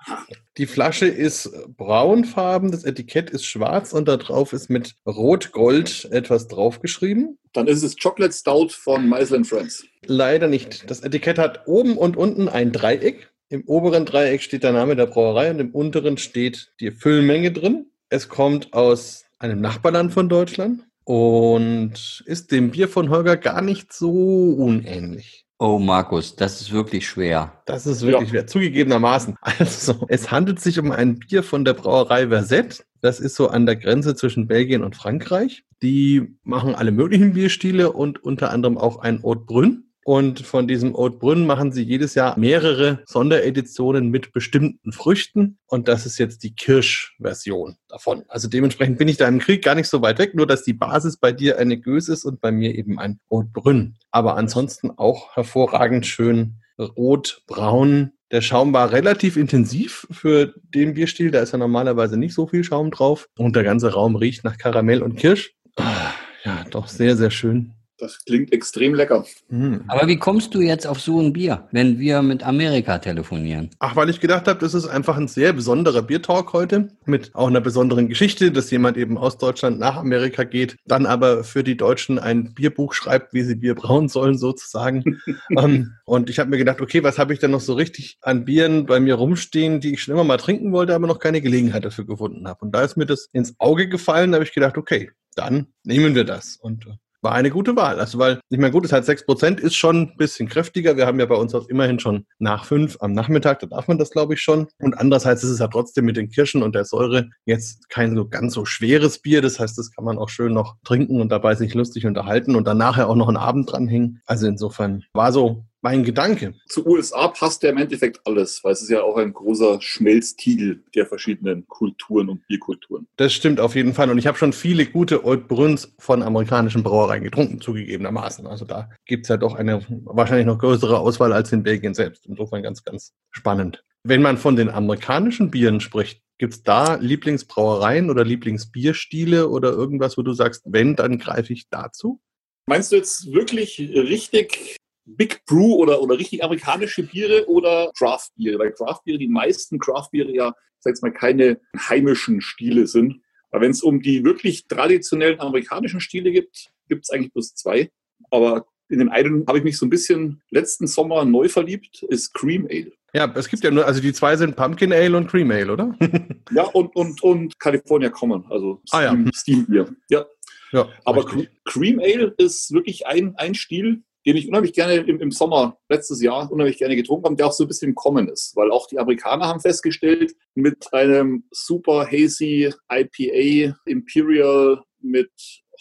Die 0.58 0.66
Flasche 0.66 1.06
ist 1.06 1.50
braunfarben, 1.76 2.70
das 2.70 2.84
Etikett 2.84 3.30
ist 3.30 3.44
schwarz 3.46 3.92
und 3.92 4.08
da 4.08 4.16
drauf 4.18 4.52
ist 4.52 4.68
mit 4.68 4.94
Rot-Gold 5.06 6.08
etwas 6.12 6.48
draufgeschrieben. 6.48 7.38
Dann 7.52 7.66
ist 7.66 7.82
es 7.82 7.96
Chocolate 7.96 8.34
Stout 8.34 8.68
von 8.70 9.08
Meisel 9.08 9.44
Friends. 9.44 9.86
Leider 10.04 10.48
nicht. 10.48 10.90
Das 10.90 11.00
Etikett 11.00 11.38
hat 11.38 11.66
oben 11.66 11.96
und 11.96 12.16
unten 12.16 12.48
ein 12.48 12.72
Dreieck. 12.72 13.30
Im 13.48 13.64
oberen 13.66 14.04
Dreieck 14.04 14.42
steht 14.42 14.62
der 14.62 14.72
Name 14.72 14.96
der 14.96 15.06
Brauerei 15.06 15.50
und 15.50 15.60
im 15.60 15.70
unteren 15.70 16.18
steht 16.18 16.72
die 16.78 16.90
Füllmenge 16.90 17.52
drin. 17.52 17.86
Es 18.10 18.28
kommt 18.28 18.72
aus 18.74 19.24
einem 19.38 19.60
Nachbarland 19.60 20.12
von 20.12 20.28
Deutschland 20.28 20.82
und 21.04 22.22
ist 22.26 22.52
dem 22.52 22.70
Bier 22.70 22.88
von 22.88 23.08
Holger 23.08 23.36
gar 23.36 23.62
nicht 23.62 23.92
so 23.92 24.52
unähnlich. 24.52 25.46
Oh, 25.62 25.78
Markus, 25.78 26.36
das 26.36 26.62
ist 26.62 26.72
wirklich 26.72 27.06
schwer. 27.06 27.52
Das 27.66 27.86
ist 27.86 28.00
wirklich 28.00 28.28
Ja. 28.28 28.30
schwer, 28.30 28.46
zugegebenermaßen. 28.46 29.36
Also, 29.58 30.06
es 30.08 30.30
handelt 30.30 30.58
sich 30.58 30.78
um 30.78 30.90
ein 30.90 31.18
Bier 31.18 31.42
von 31.42 31.66
der 31.66 31.74
Brauerei 31.74 32.28
Versett. 32.28 32.86
Das 33.02 33.20
ist 33.20 33.34
so 33.36 33.48
an 33.48 33.66
der 33.66 33.76
Grenze 33.76 34.14
zwischen 34.14 34.46
Belgien 34.46 34.82
und 34.82 34.96
Frankreich. 34.96 35.64
Die 35.82 36.34
machen 36.44 36.74
alle 36.74 36.92
möglichen 36.92 37.34
Bierstile 37.34 37.92
und 37.92 38.24
unter 38.24 38.50
anderem 38.50 38.78
auch 38.78 39.00
ein 39.00 39.22
Haute 39.22 39.42
Brune. 39.44 39.82
Und 40.10 40.40
von 40.40 40.66
diesem 40.66 40.96
Haute 40.96 41.18
Brünn 41.18 41.46
machen 41.46 41.70
sie 41.70 41.84
jedes 41.84 42.16
Jahr 42.16 42.36
mehrere 42.36 42.98
Sondereditionen 43.06 44.08
mit 44.08 44.32
bestimmten 44.32 44.90
Früchten. 44.90 45.58
Und 45.66 45.86
das 45.86 46.04
ist 46.04 46.18
jetzt 46.18 46.42
die 46.42 46.52
Kirschversion 46.52 47.76
davon. 47.86 48.24
Also 48.26 48.48
dementsprechend 48.48 48.98
bin 48.98 49.06
ich 49.06 49.18
da 49.18 49.28
im 49.28 49.38
Krieg 49.38 49.62
gar 49.62 49.76
nicht 49.76 49.86
so 49.86 50.02
weit 50.02 50.18
weg, 50.18 50.34
nur 50.34 50.48
dass 50.48 50.64
die 50.64 50.72
Basis 50.72 51.16
bei 51.16 51.30
dir 51.30 51.58
eine 51.58 51.78
Gös 51.78 52.08
ist 52.08 52.24
und 52.24 52.40
bei 52.40 52.50
mir 52.50 52.74
eben 52.74 52.98
ein 52.98 53.20
Haute 53.30 53.50
Brünn. 53.52 53.98
Aber 54.10 54.36
ansonsten 54.36 54.90
auch 54.90 55.36
hervorragend 55.36 56.06
schön 56.06 56.56
rot-braun. 56.76 58.10
Der 58.32 58.40
Schaum 58.40 58.72
war 58.72 58.90
relativ 58.90 59.36
intensiv 59.36 60.08
für 60.10 60.54
den 60.74 60.94
Bierstil. 60.94 61.30
Da 61.30 61.38
ist 61.38 61.52
ja 61.52 61.58
normalerweise 61.58 62.16
nicht 62.16 62.34
so 62.34 62.48
viel 62.48 62.64
Schaum 62.64 62.90
drauf. 62.90 63.28
Und 63.38 63.54
der 63.54 63.62
ganze 63.62 63.92
Raum 63.92 64.16
riecht 64.16 64.42
nach 64.42 64.58
Karamell 64.58 65.04
und 65.04 65.14
Kirsch. 65.14 65.54
Ah, 65.76 66.10
ja, 66.42 66.64
doch 66.68 66.88
sehr, 66.88 67.16
sehr 67.16 67.30
schön. 67.30 67.74
Das 68.00 68.24
klingt 68.24 68.52
extrem 68.52 68.94
lecker. 68.94 69.24
Mhm. 69.48 69.84
Aber 69.88 70.08
wie 70.08 70.16
kommst 70.16 70.54
du 70.54 70.60
jetzt 70.60 70.86
auf 70.86 71.00
so 71.00 71.20
ein 71.20 71.32
Bier, 71.32 71.68
wenn 71.70 71.98
wir 71.98 72.22
mit 72.22 72.42
Amerika 72.42 72.98
telefonieren? 72.98 73.70
Ach, 73.78 73.94
weil 73.94 74.08
ich 74.08 74.20
gedacht 74.20 74.48
habe, 74.48 74.58
das 74.58 74.74
ist 74.74 74.86
einfach 74.86 75.16
ein 75.16 75.28
sehr 75.28 75.52
besonderer 75.52 76.02
Biertalk 76.02 76.52
heute 76.52 76.88
mit 77.04 77.34
auch 77.34 77.48
einer 77.48 77.60
besonderen 77.60 78.08
Geschichte, 78.08 78.52
dass 78.52 78.70
jemand 78.70 78.96
eben 78.96 79.18
aus 79.18 79.36
Deutschland 79.36 79.78
nach 79.78 79.96
Amerika 79.96 80.44
geht, 80.44 80.76
dann 80.86 81.04
aber 81.04 81.44
für 81.44 81.62
die 81.62 81.76
Deutschen 81.76 82.18
ein 82.18 82.54
Bierbuch 82.54 82.94
schreibt, 82.94 83.34
wie 83.34 83.42
sie 83.42 83.56
Bier 83.56 83.74
brauen 83.74 84.08
sollen 84.08 84.38
sozusagen. 84.38 85.20
um, 85.50 85.58
ähm, 85.58 85.92
und 86.04 86.30
ich 86.30 86.38
habe 86.38 86.50
mir 86.50 86.58
gedacht, 86.58 86.80
okay, 86.80 87.02
was 87.02 87.18
habe 87.18 87.32
ich 87.34 87.38
denn 87.38 87.50
noch 87.50 87.60
so 87.60 87.74
richtig 87.74 88.18
an 88.22 88.44
Bieren 88.44 88.86
bei 88.86 88.98
mir 88.98 89.16
rumstehen, 89.16 89.80
die 89.80 89.92
ich 89.92 90.02
schon 90.02 90.14
immer 90.14 90.24
mal 90.24 90.38
trinken 90.38 90.72
wollte, 90.72 90.94
aber 90.94 91.06
noch 91.06 91.18
keine 91.18 91.40
Gelegenheit 91.40 91.84
dafür 91.84 92.06
gefunden 92.06 92.48
habe. 92.48 92.64
Und 92.64 92.74
da 92.74 92.82
ist 92.82 92.96
mir 92.96 93.06
das 93.06 93.28
ins 93.32 93.54
Auge 93.58 93.88
gefallen, 93.88 94.32
da 94.32 94.36
habe 94.36 94.44
ich 94.44 94.54
gedacht, 94.54 94.78
okay, 94.78 95.10
dann 95.34 95.68
nehmen 95.84 96.14
wir 96.14 96.24
das. 96.24 96.56
Und 96.56 96.86
äh, 96.86 96.90
war 97.22 97.32
eine 97.32 97.50
gute 97.50 97.76
Wahl. 97.76 98.00
Also, 98.00 98.18
weil, 98.18 98.40
ich 98.48 98.58
meine, 98.58 98.72
gut, 98.72 98.84
es 98.84 98.92
hat 98.92 99.04
sechs 99.04 99.24
Prozent, 99.24 99.60
ist 99.60 99.76
schon 99.76 100.02
ein 100.02 100.16
bisschen 100.16 100.48
kräftiger. 100.48 100.96
Wir 100.96 101.06
haben 101.06 101.20
ja 101.20 101.26
bei 101.26 101.34
uns 101.34 101.54
auch 101.54 101.68
immerhin 101.68 101.98
schon 101.98 102.26
nach 102.38 102.64
fünf 102.64 102.96
am 103.00 103.12
Nachmittag, 103.12 103.60
da 103.60 103.66
darf 103.66 103.88
man 103.88 103.98
das, 103.98 104.10
glaube 104.10 104.34
ich, 104.34 104.40
schon. 104.40 104.68
Und 104.78 104.94
andererseits 104.94 105.44
ist 105.44 105.50
es 105.50 105.58
ja 105.58 105.68
trotzdem 105.68 106.04
mit 106.04 106.16
den 106.16 106.30
Kirschen 106.30 106.62
und 106.62 106.74
der 106.74 106.84
Säure 106.84 107.28
jetzt 107.44 107.88
kein 107.90 108.16
so 108.16 108.28
ganz 108.28 108.54
so 108.54 108.64
schweres 108.64 109.20
Bier. 109.20 109.42
Das 109.42 109.60
heißt, 109.60 109.76
das 109.78 109.90
kann 109.92 110.04
man 110.04 110.18
auch 110.18 110.28
schön 110.28 110.52
noch 110.52 110.76
trinken 110.84 111.20
und 111.20 111.30
dabei 111.30 111.54
sich 111.54 111.74
lustig 111.74 112.06
unterhalten 112.06 112.56
und 112.56 112.66
dann 112.66 112.78
nachher 112.78 113.08
auch 113.08 113.16
noch 113.16 113.28
einen 113.28 113.36
Abend 113.36 113.70
dranhängen. 113.70 114.20
Also 114.26 114.46
insofern 114.46 115.04
war 115.12 115.32
so 115.32 115.64
mein 115.82 116.04
Gedanke. 116.04 116.54
Zu 116.66 116.86
USA 116.86 117.28
passt 117.28 117.62
ja 117.62 117.70
im 117.70 117.78
Endeffekt 117.78 118.20
alles, 118.24 118.62
weil 118.62 118.72
es 118.72 118.82
ist 118.82 118.90
ja 118.90 119.02
auch 119.02 119.16
ein 119.16 119.32
großer 119.32 119.80
Schmelztiegel 119.80 120.82
der 120.94 121.06
verschiedenen 121.06 121.66
Kulturen 121.68 122.28
und 122.28 122.46
Bierkulturen. 122.46 123.06
Das 123.16 123.32
stimmt 123.32 123.60
auf 123.60 123.74
jeden 123.74 123.94
Fall. 123.94 124.10
Und 124.10 124.18
ich 124.18 124.26
habe 124.26 124.38
schon 124.38 124.52
viele 124.52 124.86
gute 124.86 125.24
Old 125.24 125.48
Bruns 125.48 125.94
von 125.98 126.22
amerikanischen 126.22 126.82
Brauereien 126.82 127.24
getrunken, 127.24 127.60
zugegebenermaßen. 127.60 128.46
Also 128.46 128.64
da 128.64 128.90
gibt 129.06 129.26
es 129.26 129.28
ja 129.28 129.36
doch 129.36 129.54
eine 129.54 129.84
wahrscheinlich 130.04 130.46
noch 130.46 130.58
größere 130.58 130.98
Auswahl 130.98 131.32
als 131.32 131.52
in 131.52 131.62
Belgien 131.62 131.94
selbst. 131.94 132.26
Insofern 132.26 132.62
ganz, 132.62 132.84
ganz 132.84 133.14
spannend. 133.30 133.84
Wenn 134.02 134.22
man 134.22 134.38
von 134.38 134.56
den 134.56 134.70
amerikanischen 134.70 135.50
Bieren 135.50 135.80
spricht, 135.80 136.22
Gibt 136.40 136.54
es 136.54 136.62
da 136.62 136.94
Lieblingsbrauereien 136.94 138.08
oder 138.08 138.24
Lieblingsbierstile 138.24 139.50
oder 139.50 139.72
irgendwas, 139.72 140.16
wo 140.16 140.22
du 140.22 140.32
sagst, 140.32 140.62
wenn, 140.64 140.96
dann 140.96 141.18
greife 141.18 141.52
ich 141.52 141.68
dazu? 141.68 142.18
Meinst 142.64 142.92
du 142.92 142.96
jetzt 142.96 143.30
wirklich 143.30 143.78
richtig 143.78 144.79
Big 145.04 145.44
Brew 145.46 145.74
oder, 145.74 146.00
oder 146.02 146.18
richtig 146.18 146.44
amerikanische 146.44 147.02
Biere 147.02 147.48
oder 147.48 147.90
Craft 147.96 148.30
Biere? 148.36 148.58
Weil 148.58 148.72
Craft 148.72 149.00
Biere, 149.04 149.18
die 149.18 149.28
meisten 149.28 149.78
Craft 149.78 150.10
Biere 150.12 150.32
ja, 150.32 150.54
sag 150.78 150.94
ich 150.94 151.02
mal, 151.02 151.12
keine 151.12 151.60
heimischen 151.76 152.40
Stile 152.40 152.86
sind. 152.86 153.20
Aber 153.50 153.62
wenn 153.62 153.72
es 153.72 153.82
um 153.82 154.00
die 154.00 154.24
wirklich 154.24 154.66
traditionellen 154.68 155.40
amerikanischen 155.40 156.00
Stile 156.00 156.30
gibt, 156.30 156.70
gibt 156.88 157.04
es 157.04 157.10
eigentlich 157.10 157.32
bloß 157.32 157.54
zwei. 157.54 157.90
Aber 158.30 158.66
in 158.88 158.98
den 158.98 159.08
einen 159.08 159.46
habe 159.46 159.58
ich 159.58 159.64
mich 159.64 159.78
so 159.78 159.86
ein 159.86 159.90
bisschen 159.90 160.42
letzten 160.50 160.86
Sommer 160.86 161.24
neu 161.24 161.48
verliebt, 161.48 162.02
ist 162.02 162.34
Cream 162.34 162.66
Ale. 162.70 162.92
Ja, 163.12 163.32
es 163.34 163.48
gibt 163.48 163.64
ja 163.64 163.70
nur, 163.70 163.86
also 163.86 164.00
die 164.00 164.12
zwei 164.12 164.36
sind 164.36 164.56
Pumpkin 164.56 164.92
Ale 164.92 165.16
und 165.16 165.28
Cream 165.28 165.50
Ale, 165.50 165.72
oder? 165.72 165.96
ja, 166.52 166.64
und, 166.64 166.94
und, 166.94 167.22
und 167.22 167.58
California 167.58 168.08
Common, 168.08 168.44
also 168.50 168.80
Steam, 168.86 169.00
ah, 169.00 169.02
ja. 169.02 169.32
Steam 169.34 169.66
Bier. 169.66 169.96
Ja. 170.08 170.26
ja 170.72 170.88
Aber 171.04 171.24
richtig. 171.24 171.50
Cream 171.64 171.98
Ale 171.98 172.34
ist 172.38 172.72
wirklich 172.72 173.06
ein, 173.06 173.34
ein 173.36 173.54
Stil, 173.54 174.02
den 174.26 174.36
ich 174.36 174.48
unheimlich 174.48 174.72
gerne 174.72 174.94
im, 174.96 175.20
im, 175.20 175.30
Sommer 175.30 175.78
letztes 175.88 176.22
Jahr 176.22 176.50
unheimlich 176.50 176.78
gerne 176.78 176.96
getrunken 176.96 177.24
habe, 177.24 177.36
der 177.36 177.46
auch 177.46 177.52
so 177.52 177.64
ein 177.64 177.68
bisschen 177.68 177.94
kommen 177.94 178.28
ist, 178.28 178.54
weil 178.56 178.70
auch 178.70 178.86
die 178.86 178.98
Amerikaner 178.98 179.46
haben 179.46 179.60
festgestellt, 179.60 180.34
mit 180.54 180.92
einem 180.92 181.44
super 181.50 182.06
hazy 182.06 182.72
IPA 182.92 183.76
Imperial 183.86 184.82
mit 185.00 185.30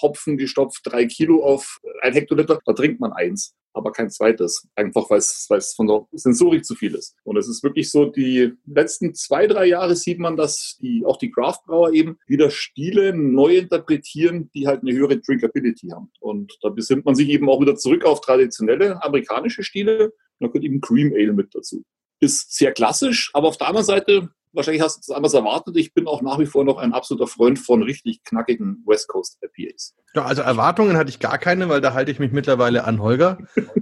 Hopfen 0.01 0.37
gestopft, 0.37 0.81
drei 0.83 1.05
Kilo 1.05 1.43
auf 1.43 1.79
ein 2.01 2.13
Hektoliter, 2.13 2.59
da 2.65 2.73
trinkt 2.73 2.99
man 2.99 3.13
eins 3.13 3.55
aber 3.73 3.91
kein 3.91 4.09
zweites. 4.09 4.67
Einfach 4.75 5.09
weil 5.09 5.19
es, 5.19 5.73
von 5.75 5.87
der 5.87 6.05
Sensorik 6.11 6.65
zu 6.65 6.75
viel 6.75 6.95
ist. 6.95 7.15
Und 7.23 7.37
es 7.37 7.47
ist 7.47 7.63
wirklich 7.63 7.89
so, 7.89 8.05
die 8.05 8.53
letzten 8.65 9.13
zwei, 9.15 9.47
drei 9.47 9.65
Jahre 9.65 9.95
sieht 9.95 10.19
man, 10.19 10.37
dass 10.37 10.77
die, 10.81 11.03
auch 11.05 11.17
die 11.17 11.31
Craftbrauer 11.31 11.93
eben 11.93 12.17
wieder 12.27 12.49
Stile 12.49 13.15
neu 13.15 13.57
interpretieren, 13.57 14.49
die 14.53 14.67
halt 14.67 14.81
eine 14.81 14.93
höhere 14.93 15.17
Drinkability 15.19 15.89
haben. 15.89 16.11
Und 16.19 16.57
da 16.61 16.69
besinnt 16.69 17.05
man 17.05 17.15
sich 17.15 17.29
eben 17.29 17.49
auch 17.49 17.61
wieder 17.61 17.75
zurück 17.75 18.05
auf 18.05 18.21
traditionelle 18.21 19.03
amerikanische 19.03 19.63
Stile. 19.63 20.13
Da 20.39 20.47
gehört 20.47 20.63
eben 20.63 20.81
Cream 20.81 21.13
Ale 21.13 21.33
mit 21.33 21.53
dazu. 21.53 21.83
Ist 22.21 22.53
sehr 22.53 22.73
klassisch, 22.73 23.31
aber 23.33 23.47
auf 23.47 23.57
der 23.57 23.67
anderen 23.67 23.85
Seite 23.85 24.29
wahrscheinlich 24.53 24.81
hast 24.81 24.97
du 24.97 25.11
es 25.11 25.15
anders 25.15 25.33
erwartet. 25.33 25.77
Ich 25.77 25.93
bin 25.93 26.07
auch 26.07 26.21
nach 26.21 26.39
wie 26.39 26.45
vor 26.45 26.63
noch 26.63 26.77
ein 26.77 26.93
absoluter 26.93 27.27
Freund 27.27 27.59
von 27.59 27.83
richtig 27.83 28.23
knackigen 28.23 28.83
West 28.85 29.07
Coast 29.07 29.39
IPAs. 29.41 29.95
Ja, 30.15 30.25
also 30.25 30.41
Erwartungen 30.41 30.97
hatte 30.97 31.09
ich 31.09 31.19
gar 31.19 31.37
keine, 31.37 31.69
weil 31.69 31.81
da 31.81 31.93
halte 31.93 32.11
ich 32.11 32.17
mich 32.17 32.31
mittlerweile 32.31 32.83
an 32.83 32.99
Holger 32.99 33.37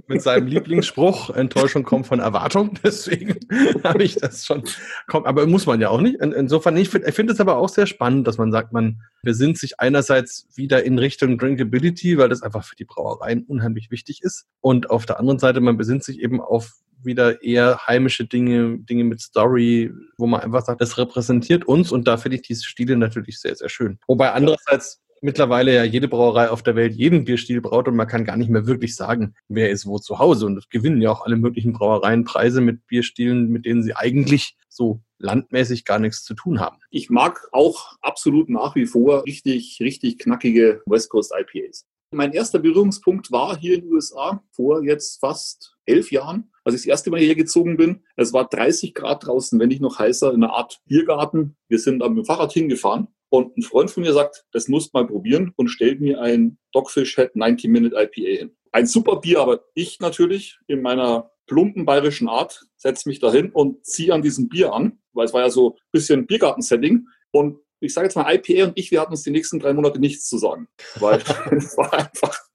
mit 0.08 0.20
seinem 0.20 0.46
Lieblingsspruch, 0.48 1.30
Enttäuschung 1.30 1.84
kommt 1.84 2.06
von 2.06 2.20
Erwartung. 2.20 2.78
Deswegen 2.84 3.38
habe 3.82 4.02
ich 4.02 4.16
das 4.16 4.44
schon, 4.44 4.64
komm, 5.06 5.24
aber 5.24 5.46
muss 5.46 5.64
man 5.64 5.80
ja 5.80 5.88
auch 5.88 6.02
nicht. 6.02 6.16
Insofern, 6.20 6.76
ich 6.76 6.90
finde 6.90 7.10
find 7.12 7.30
es 7.30 7.40
aber 7.40 7.56
auch 7.56 7.70
sehr 7.70 7.86
spannend, 7.86 8.26
dass 8.26 8.36
man 8.36 8.52
sagt, 8.52 8.72
man 8.74 9.00
besinnt 9.22 9.56
sich 9.56 9.80
einerseits 9.80 10.48
wieder 10.54 10.84
in 10.84 10.98
Richtung 10.98 11.38
Drinkability, 11.38 12.18
weil 12.18 12.28
das 12.28 12.42
einfach 12.42 12.64
für 12.64 12.76
die 12.76 12.84
Brauereien 12.84 13.44
unheimlich 13.44 13.90
wichtig 13.90 14.22
ist. 14.22 14.46
Und 14.60 14.90
auf 14.90 15.06
der 15.06 15.18
anderen 15.18 15.38
Seite, 15.38 15.60
man 15.60 15.78
besinnt 15.78 16.04
sich 16.04 16.20
eben 16.20 16.42
auf 16.42 16.72
wieder 17.02 17.42
eher 17.42 17.86
heimische 17.86 18.24
Dinge, 18.26 18.78
Dinge 18.78 19.04
mit 19.04 19.20
Story, 19.20 19.92
wo 20.16 20.26
man 20.26 20.40
einfach 20.40 20.64
sagt, 20.64 20.80
das 20.80 20.98
repräsentiert 20.98 21.66
uns 21.66 21.92
und 21.92 22.08
da 22.08 22.16
finde 22.16 22.36
ich 22.36 22.42
diese 22.42 22.64
Stile 22.64 22.96
natürlich 22.96 23.40
sehr, 23.40 23.54
sehr 23.54 23.68
schön. 23.68 23.98
Wobei 24.06 24.32
andererseits 24.32 25.00
mittlerweile 25.20 25.74
ja 25.74 25.84
jede 25.84 26.08
Brauerei 26.08 26.50
auf 26.50 26.62
der 26.62 26.76
Welt 26.76 26.94
jeden 26.94 27.24
Bierstil 27.24 27.60
braut 27.60 27.88
und 27.88 27.96
man 27.96 28.06
kann 28.06 28.24
gar 28.24 28.36
nicht 28.36 28.50
mehr 28.50 28.66
wirklich 28.66 28.94
sagen, 28.94 29.34
wer 29.48 29.70
ist 29.70 29.86
wo 29.86 29.98
zu 29.98 30.18
Hause. 30.18 30.46
Und 30.46 30.56
es 30.56 30.68
gewinnen 30.68 31.00
ja 31.00 31.10
auch 31.10 31.24
alle 31.24 31.36
möglichen 31.36 31.72
Brauereien 31.72 32.24
Preise 32.24 32.60
mit 32.60 32.86
Bierstilen, 32.86 33.48
mit 33.48 33.64
denen 33.64 33.82
sie 33.82 33.96
eigentlich 33.96 34.56
so 34.68 35.00
landmäßig 35.18 35.84
gar 35.84 35.98
nichts 35.98 36.22
zu 36.22 36.34
tun 36.34 36.60
haben. 36.60 36.78
Ich 36.90 37.10
mag 37.10 37.48
auch 37.52 37.96
absolut 38.00 38.48
nach 38.48 38.74
wie 38.74 38.86
vor 38.86 39.24
richtig, 39.24 39.78
richtig 39.80 40.18
knackige 40.18 40.82
West 40.86 41.10
Coast 41.10 41.32
IPAs. 41.36 41.86
Mein 42.10 42.32
erster 42.32 42.58
Berührungspunkt 42.58 43.30
war 43.30 43.58
hier 43.58 43.74
in 43.74 43.82
den 43.82 43.92
USA 43.92 44.42
vor 44.52 44.82
jetzt 44.82 45.20
fast 45.20 45.76
elf 45.84 46.10
Jahren, 46.10 46.50
als 46.64 46.74
ich 46.74 46.82
das 46.82 46.86
erste 46.86 47.10
Mal 47.10 47.18
hierher 47.18 47.34
gezogen 47.34 47.76
bin. 47.76 48.02
Es 48.16 48.32
war 48.32 48.48
30 48.48 48.94
Grad 48.94 49.26
draußen, 49.26 49.60
wenn 49.60 49.68
nicht 49.68 49.82
noch 49.82 49.98
heißer, 49.98 50.32
in 50.32 50.42
einer 50.42 50.54
Art 50.54 50.80
Biergarten. 50.86 51.56
Wir 51.68 51.78
sind 51.78 52.02
am 52.02 52.24
Fahrrad 52.24 52.52
hingefahren 52.52 53.08
und 53.28 53.54
ein 53.58 53.62
Freund 53.62 53.90
von 53.90 54.04
mir 54.04 54.14
sagt, 54.14 54.46
das 54.52 54.68
musst 54.68 54.94
mal 54.94 55.06
probieren 55.06 55.52
und 55.56 55.68
stellt 55.68 56.00
mir 56.00 56.18
ein 56.22 56.58
Dogfish 56.72 57.16
Head 57.16 57.36
90 57.36 57.70
Minute 57.70 57.94
IPA 57.94 58.38
hin. 58.38 58.56
Ein 58.72 58.86
super 58.86 59.20
Bier, 59.20 59.40
aber 59.40 59.64
ich 59.74 60.00
natürlich 60.00 60.58
in 60.66 60.80
meiner 60.80 61.30
plumpen 61.46 61.84
bayerischen 61.84 62.28
Art 62.28 62.64
setze 62.76 63.08
mich 63.08 63.18
dahin 63.18 63.50
und 63.50 63.84
ziehe 63.84 64.14
an 64.14 64.22
diesem 64.22 64.48
Bier 64.48 64.72
an, 64.72 64.98
weil 65.12 65.26
es 65.26 65.34
war 65.34 65.42
ja 65.42 65.50
so 65.50 65.72
ein 65.72 65.78
bisschen 65.92 66.26
Biergarten-Setting 66.26 67.06
und 67.32 67.58
ich 67.80 67.94
sage 67.94 68.06
jetzt 68.06 68.16
mal, 68.16 68.34
IPA 68.34 68.68
und 68.68 68.78
ich, 68.78 68.90
wir 68.90 69.00
hatten 69.00 69.12
uns 69.12 69.22
die 69.22 69.30
nächsten 69.30 69.58
drei 69.58 69.72
Monate 69.72 69.98
nichts 69.98 70.28
zu 70.28 70.38
sagen, 70.38 70.68
weil 70.96 71.22
es 71.50 71.76
war 71.76 71.92
einfach 71.92 72.48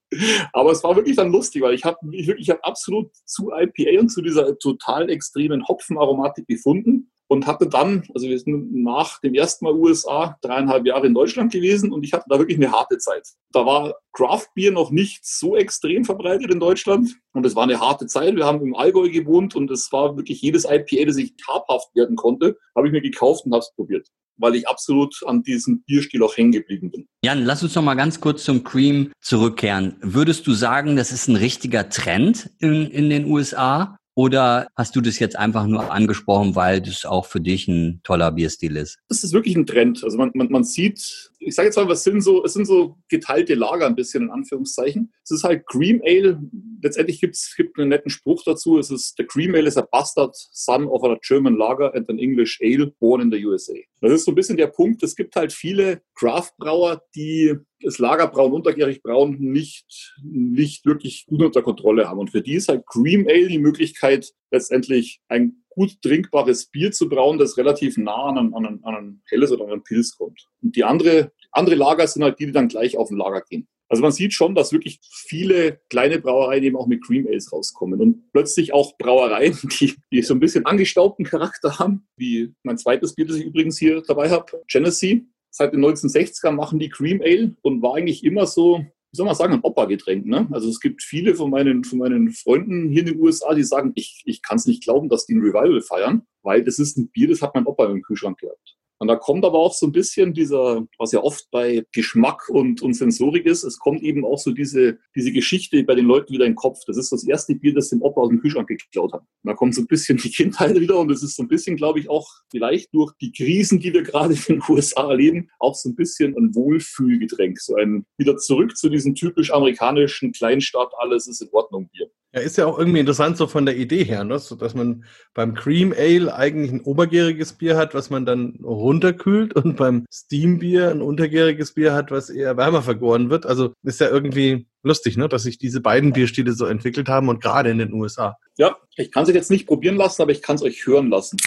aber 0.52 0.72
es 0.72 0.84
war 0.84 0.96
wirklich 0.96 1.16
dann 1.16 1.32
lustig, 1.32 1.62
weil 1.62 1.74
ich 1.74 1.84
habe 1.84 1.98
ich 2.12 2.28
wirklich 2.28 2.50
hab 2.50 2.66
absolut 2.66 3.12
zu 3.26 3.52
IPA 3.52 4.02
und 4.02 4.10
zu 4.10 4.22
dieser 4.22 4.58
total 4.60 5.10
extremen 5.10 5.68
Hopfenaromatik 5.68 6.48
gefunden 6.48 7.12
und 7.28 7.48
hatte 7.48 7.68
dann, 7.68 8.04
also 8.14 8.28
wir 8.28 8.38
sind 8.38 8.74
nach 8.74 9.20
dem 9.22 9.34
ersten 9.34 9.66
Mal 9.66 9.74
USA 9.74 10.38
dreieinhalb 10.42 10.86
Jahre 10.86 11.08
in 11.08 11.14
Deutschland 11.14 11.52
gewesen 11.52 11.92
und 11.92 12.04
ich 12.04 12.14
hatte 12.14 12.26
da 12.30 12.38
wirklich 12.38 12.58
eine 12.58 12.72
harte 12.72 12.98
Zeit. 12.98 13.28
Da 13.52 13.66
war 13.66 13.96
Craft 14.12 14.48
Beer 14.56 14.72
noch 14.72 14.92
nicht 14.92 15.26
so 15.26 15.56
extrem 15.56 16.04
verbreitet 16.04 16.52
in 16.52 16.60
Deutschland 16.60 17.16
und 17.34 17.46
es 17.46 17.56
war 17.56 17.64
eine 17.64 17.80
harte 17.80 18.06
Zeit. 18.08 18.36
Wir 18.36 18.46
haben 18.46 18.62
im 18.62 18.76
Allgäu 18.76 19.10
gewohnt 19.10 19.56
und 19.56 19.72
es 19.72 19.92
war 19.92 20.16
wirklich 20.16 20.42
jedes 20.42 20.66
IPA, 20.66 21.06
das 21.06 21.18
ich 21.18 21.34
habhaft 21.48 21.96
werden 21.96 22.16
konnte, 22.16 22.58
habe 22.76 22.88
ich 22.88 22.94
mir 22.94 23.02
gekauft 23.02 23.46
und 23.46 23.54
habe 23.54 23.62
es 23.62 23.74
probiert 23.74 24.08
weil 24.38 24.56
ich 24.56 24.68
absolut 24.68 25.16
an 25.26 25.44
diesem 25.44 25.84
Bierstil 25.84 26.24
auch 26.24 26.36
hängen 26.36 26.52
geblieben 26.52 26.92
bin. 26.92 27.08
Jan, 27.24 27.44
lass 27.44 27.64
uns 27.64 27.76
noch 27.76 27.84
mal 27.84 27.96
ganz 27.96 28.20
kurz 28.20 28.44
zum 28.44 28.64
Cream 28.64 29.12
zurückkehren. 29.22 29.96
Würdest 30.02 30.48
du 30.48 30.54
sagen, 30.54 30.96
das 30.96 31.12
ist 31.12 31.28
ein 31.28 31.36
richtiger 31.36 31.90
Trend 31.90 32.50
in, 32.60 32.88
in 32.88 33.10
den 33.10 33.26
USA? 33.26 33.98
Oder 34.16 34.68
hast 34.76 34.96
du 34.96 35.02
das 35.02 35.18
jetzt 35.18 35.36
einfach 35.36 35.66
nur 35.66 35.92
angesprochen, 35.92 36.56
weil 36.56 36.82
das 36.82 37.04
auch 37.04 37.26
für 37.26 37.42
dich 37.42 37.68
ein 37.68 38.00
toller 38.04 38.32
Bierstil 38.32 38.78
ist? 38.78 39.00
Das 39.10 39.24
ist 39.24 39.34
wirklich 39.34 39.56
ein 39.56 39.66
Trend. 39.66 40.04
Also 40.04 40.18
man, 40.18 40.32
man, 40.36 40.50
man 40.52 40.64
sieht, 40.64 41.32
ich 41.40 41.56
sage 41.56 41.68
jetzt 41.70 41.78
mal, 41.78 41.90
es 41.92 42.04
sind, 42.04 42.22
so, 42.22 42.44
es 42.44 42.54
sind 42.54 42.66
so 42.66 42.98
geteilte 43.10 43.56
Lager 43.56 43.88
ein 43.88 43.96
bisschen 43.96 44.24
in 44.24 44.30
Anführungszeichen. 44.30 45.12
Es 45.24 45.32
ist 45.32 45.44
halt 45.44 45.66
Cream 45.66 46.02
Ale. 46.06 46.40
Letztendlich 46.84 47.22
gibt 47.22 47.36
es 47.36 47.54
gibt 47.56 47.80
einen 47.80 47.90
netten 47.90 48.12
Spruch 48.12 48.44
dazu. 48.44 48.78
Es 48.78 48.92
ist, 48.92 49.16
the 49.18 49.24
Cream 49.24 49.56
Ale 49.56 49.68
is 49.68 49.78
a 49.78 49.88
bastard 49.90 50.36
son 50.36 50.86
of 50.86 51.04
a 51.04 51.18
German 51.26 51.56
lager 51.56 51.96
and 51.96 52.10
an 52.10 52.20
English 52.20 52.60
ale 52.62 52.88
born 53.00 53.22
in 53.22 53.32
the 53.32 53.46
USA. 53.46 53.74
Das 54.02 54.12
ist 54.12 54.26
so 54.26 54.32
ein 54.32 54.36
bisschen 54.36 54.58
der 54.58 54.68
Punkt. 54.68 55.02
Es 55.02 55.16
gibt 55.16 55.36
halt 55.36 55.54
viele 55.54 56.02
Craft-Brauer, 56.16 57.02
die 57.16 57.56
das 57.82 58.00
Lagerbrauen, 58.00 58.54
untergärig 58.54 59.02
brauen 59.02 59.38
nicht, 59.40 60.14
nicht 60.24 60.86
wirklich 60.86 61.26
gut 61.26 61.42
unter 61.42 61.62
Kontrolle 61.62 62.10
haben. 62.10 62.20
Und 62.20 62.32
für 62.32 62.42
die 62.42 62.56
ist 62.56 62.68
halt 62.68 62.86
Cream 62.86 63.28
Ale 63.28 63.48
die 63.48 63.60
Möglichkeit, 63.60 64.32
letztendlich 64.52 65.22
ein 65.28 65.63
gut 65.74 66.02
trinkbares 66.02 66.68
Bier 66.68 66.92
zu 66.92 67.10
brauen, 67.10 67.38
das 67.38 67.58
relativ 67.58 67.98
nah 67.98 68.26
an 68.26 68.38
ein, 68.38 68.54
an 68.54 68.66
ein, 68.66 68.84
an 68.84 68.96
ein 68.96 69.22
helles 69.30 69.52
oder 69.52 69.66
an 69.66 69.72
ein 69.72 69.84
Pilz 69.84 70.16
kommt. 70.16 70.48
Und 70.62 70.76
die 70.76 70.84
andere, 70.84 71.32
andere 71.52 71.76
Lager 71.76 72.08
sind 72.08 72.24
halt 72.24 72.40
die, 72.40 72.48
die 72.48 72.52
dann 72.52 72.68
gleich 72.68 72.98
auf 72.98 73.10
ein 73.10 73.18
Lager 73.18 73.42
gehen. 73.42 73.68
Also 73.90 74.02
man 74.02 74.12
sieht 74.12 74.34
schon, 74.34 74.56
dass 74.56 74.74
wirklich 74.74 75.00
viele 75.04 75.80
kleine 75.90 76.20
Brauereien 76.20 76.64
eben 76.64 76.78
auch 76.78 76.88
mit 76.88 77.04
Cream 77.06 77.28
Ales 77.28 77.54
rauskommen 77.54 78.02
und 78.02 78.32
plötzlich 78.32 78.74
auch 78.74 78.98
Brauereien, 78.98 79.56
die, 79.80 79.94
die 80.12 80.22
so 80.24 80.34
ein 80.34 80.40
bisschen 80.40 80.66
angestaubten 80.66 81.26
Charakter 81.26 81.78
haben, 81.78 82.08
wie 82.18 82.54
mein 82.64 82.78
zweites 82.78 83.14
Bier, 83.14 83.28
das 83.28 83.38
ich 83.38 83.46
übrigens 83.46 83.78
hier 83.78 84.02
dabei 84.02 84.32
habe, 84.32 84.64
Genesee. 84.68 85.26
Seit 85.52 85.74
den 85.74 85.86
1960ern 85.86 86.54
machen 86.54 86.80
die 86.80 86.90
Cream 86.90 87.22
Ale 87.22 87.56
und 87.62 87.84
war 87.84 87.96
eigentlich 87.96 88.24
immer 88.24 88.48
so, 88.48 88.84
wie 89.14 89.18
soll 89.18 89.28
man 89.28 89.36
sagen, 89.36 89.54
ein 89.54 89.62
Opa-Getränk. 89.62 90.26
Ne? 90.26 90.48
Also 90.50 90.68
es 90.70 90.80
gibt 90.80 91.04
viele 91.04 91.36
von 91.36 91.52
meinen, 91.52 91.84
von 91.84 92.00
meinen 92.00 92.32
Freunden 92.32 92.90
hier 92.90 93.02
in 93.02 93.06
den 93.06 93.20
USA, 93.20 93.54
die 93.54 93.64
sagen, 93.64 93.92
ich, 93.94 94.24
ich 94.26 94.42
kann 94.42 94.58
es 94.58 94.66
nicht 94.66 94.84
glauben, 94.84 95.08
dass 95.08 95.28
die 95.28 95.36
ein 95.36 95.42
Revival 95.42 95.82
feiern, 95.82 96.24
weil 96.42 96.64
das 96.64 96.80
ist 96.80 96.98
ein 96.98 97.10
Bier, 97.10 97.28
das 97.28 97.44
hat 97.44 97.54
mein 97.54 97.68
Opa 97.68 97.86
im 97.86 98.02
Kühlschrank 98.02 98.40
gehabt. 98.40 98.76
Und 99.04 99.10
da 99.10 99.18
kommt 99.18 99.44
aber 99.44 99.60
auch 99.60 99.74
so 99.74 99.86
ein 99.86 99.92
bisschen 99.92 100.34
dieser, 100.34 100.88
was 100.98 101.12
ja 101.12 101.22
oft 101.22 101.52
bei 101.52 101.86
Geschmack 101.92 102.48
und, 102.48 102.82
und 102.82 102.94
Sensorik 102.94 103.46
ist, 103.46 103.66
es 103.66 103.78
kommt 103.78 104.02
eben 104.02 104.24
auch 104.24 104.38
so 104.38 104.52
diese, 104.52 104.98
diese 105.14 105.34
Geschichte 105.34 105.84
bei 105.84 105.94
den 105.94 106.06
Leuten 106.06 106.32
wieder 106.32 106.46
in 106.46 106.54
den 106.54 106.56
Kopf. 106.56 106.80
Das 106.88 106.96
ist 106.96 107.12
das 107.12 107.28
erste 107.28 107.54
Bier, 107.54 107.74
das 107.74 107.90
den 107.90 108.02
Opa 108.02 108.22
aus 108.22 108.30
dem 108.30 108.40
Kühlschrank 108.40 108.70
geklaut 108.70 109.12
hat. 109.12 109.20
Und 109.20 109.50
da 109.50 109.56
kommt 109.56 109.76
so 109.76 109.82
ein 109.82 109.88
bisschen 109.88 110.20
die 110.20 110.32
Kindheit 110.32 110.80
wieder 110.80 110.98
und 110.98 111.12
es 111.12 111.22
ist 111.22 111.36
so 111.36 111.44
ein 111.44 111.50
bisschen, 111.50 111.76
glaube 111.76 112.00
ich, 112.00 112.10
auch 112.10 112.30
vielleicht 112.50 112.94
durch 112.94 113.12
die 113.20 113.34
Krisen, 113.34 113.82
die 113.82 113.92
wir 113.92 114.04
gerade 114.04 114.36
in 114.36 114.42
den 114.48 114.62
USA 114.70 115.10
erleben, 115.10 115.50
auch 115.60 115.76
so 115.76 115.90
ein 115.90 115.96
bisschen 115.96 116.34
ein 116.38 116.56
Wohlfühlgetränk. 116.56 117.60
So 117.60 117.76
ein 117.76 118.06
wieder 118.18 118.38
zurück 118.38 118.78
zu 118.78 118.88
diesem 118.88 119.16
typisch 119.16 119.52
amerikanischen 119.52 120.32
Kleinstadt, 120.32 120.94
alles 120.98 121.28
ist 121.28 121.42
in 121.42 121.50
Ordnung 121.52 121.90
Bier. 121.90 122.10
Ja, 122.34 122.42
ist 122.42 122.58
ja 122.58 122.66
auch 122.66 122.80
irgendwie 122.80 123.00
interessant 123.00 123.38
so 123.38 123.46
von 123.46 123.68
der 123.68 123.78
Idee 123.78 124.04
her, 124.04 124.24
ne? 124.24 124.40
so, 124.40 124.56
dass 124.56 124.74
man 124.74 125.06
beim 125.36 125.54
Cream 125.54 125.94
Ale 125.96 126.34
eigentlich 126.34 126.72
ein 126.72 126.82
obergäriges 126.82 127.54
Bier 127.54 127.78
hat, 127.78 127.94
was 127.94 128.10
man 128.10 128.26
dann 128.26 128.60
runterkühlt 128.64 129.54
und 129.54 129.78
beim 129.78 130.06
Steam 130.12 130.58
Bier 130.58 130.90
ein 130.90 131.04
untergäriges 131.04 131.76
Bier 131.76 131.94
hat, 131.94 132.10
was 132.10 132.32
eher 132.32 132.58
wärmer 132.58 132.82
vergoren 132.82 133.30
wird. 133.30 133.46
Also 133.46 133.74
ist 133.84 134.00
ja 134.00 134.10
irgendwie 134.10 134.66
lustig, 134.82 135.16
ne? 135.16 135.30
dass 135.30 135.44
sich 135.44 135.60
diese 135.60 135.80
beiden 135.80 136.12
Bierstile 136.12 136.54
so 136.54 136.66
entwickelt 136.66 137.08
haben 137.08 137.30
und 137.30 137.40
gerade 137.40 137.70
in 137.70 137.78
den 137.78 137.94
USA. 137.94 138.36
Ja, 138.58 138.78
ich 138.96 139.12
kann 139.12 139.24
es 139.24 139.30
jetzt 139.30 139.52
nicht 139.52 139.68
probieren 139.68 139.98
lassen, 139.98 140.24
aber 140.24 140.32
ich 140.32 140.42
kann 140.42 140.56
es 140.56 140.64
euch 140.64 140.88
hören 140.88 141.10
lassen. 141.10 141.38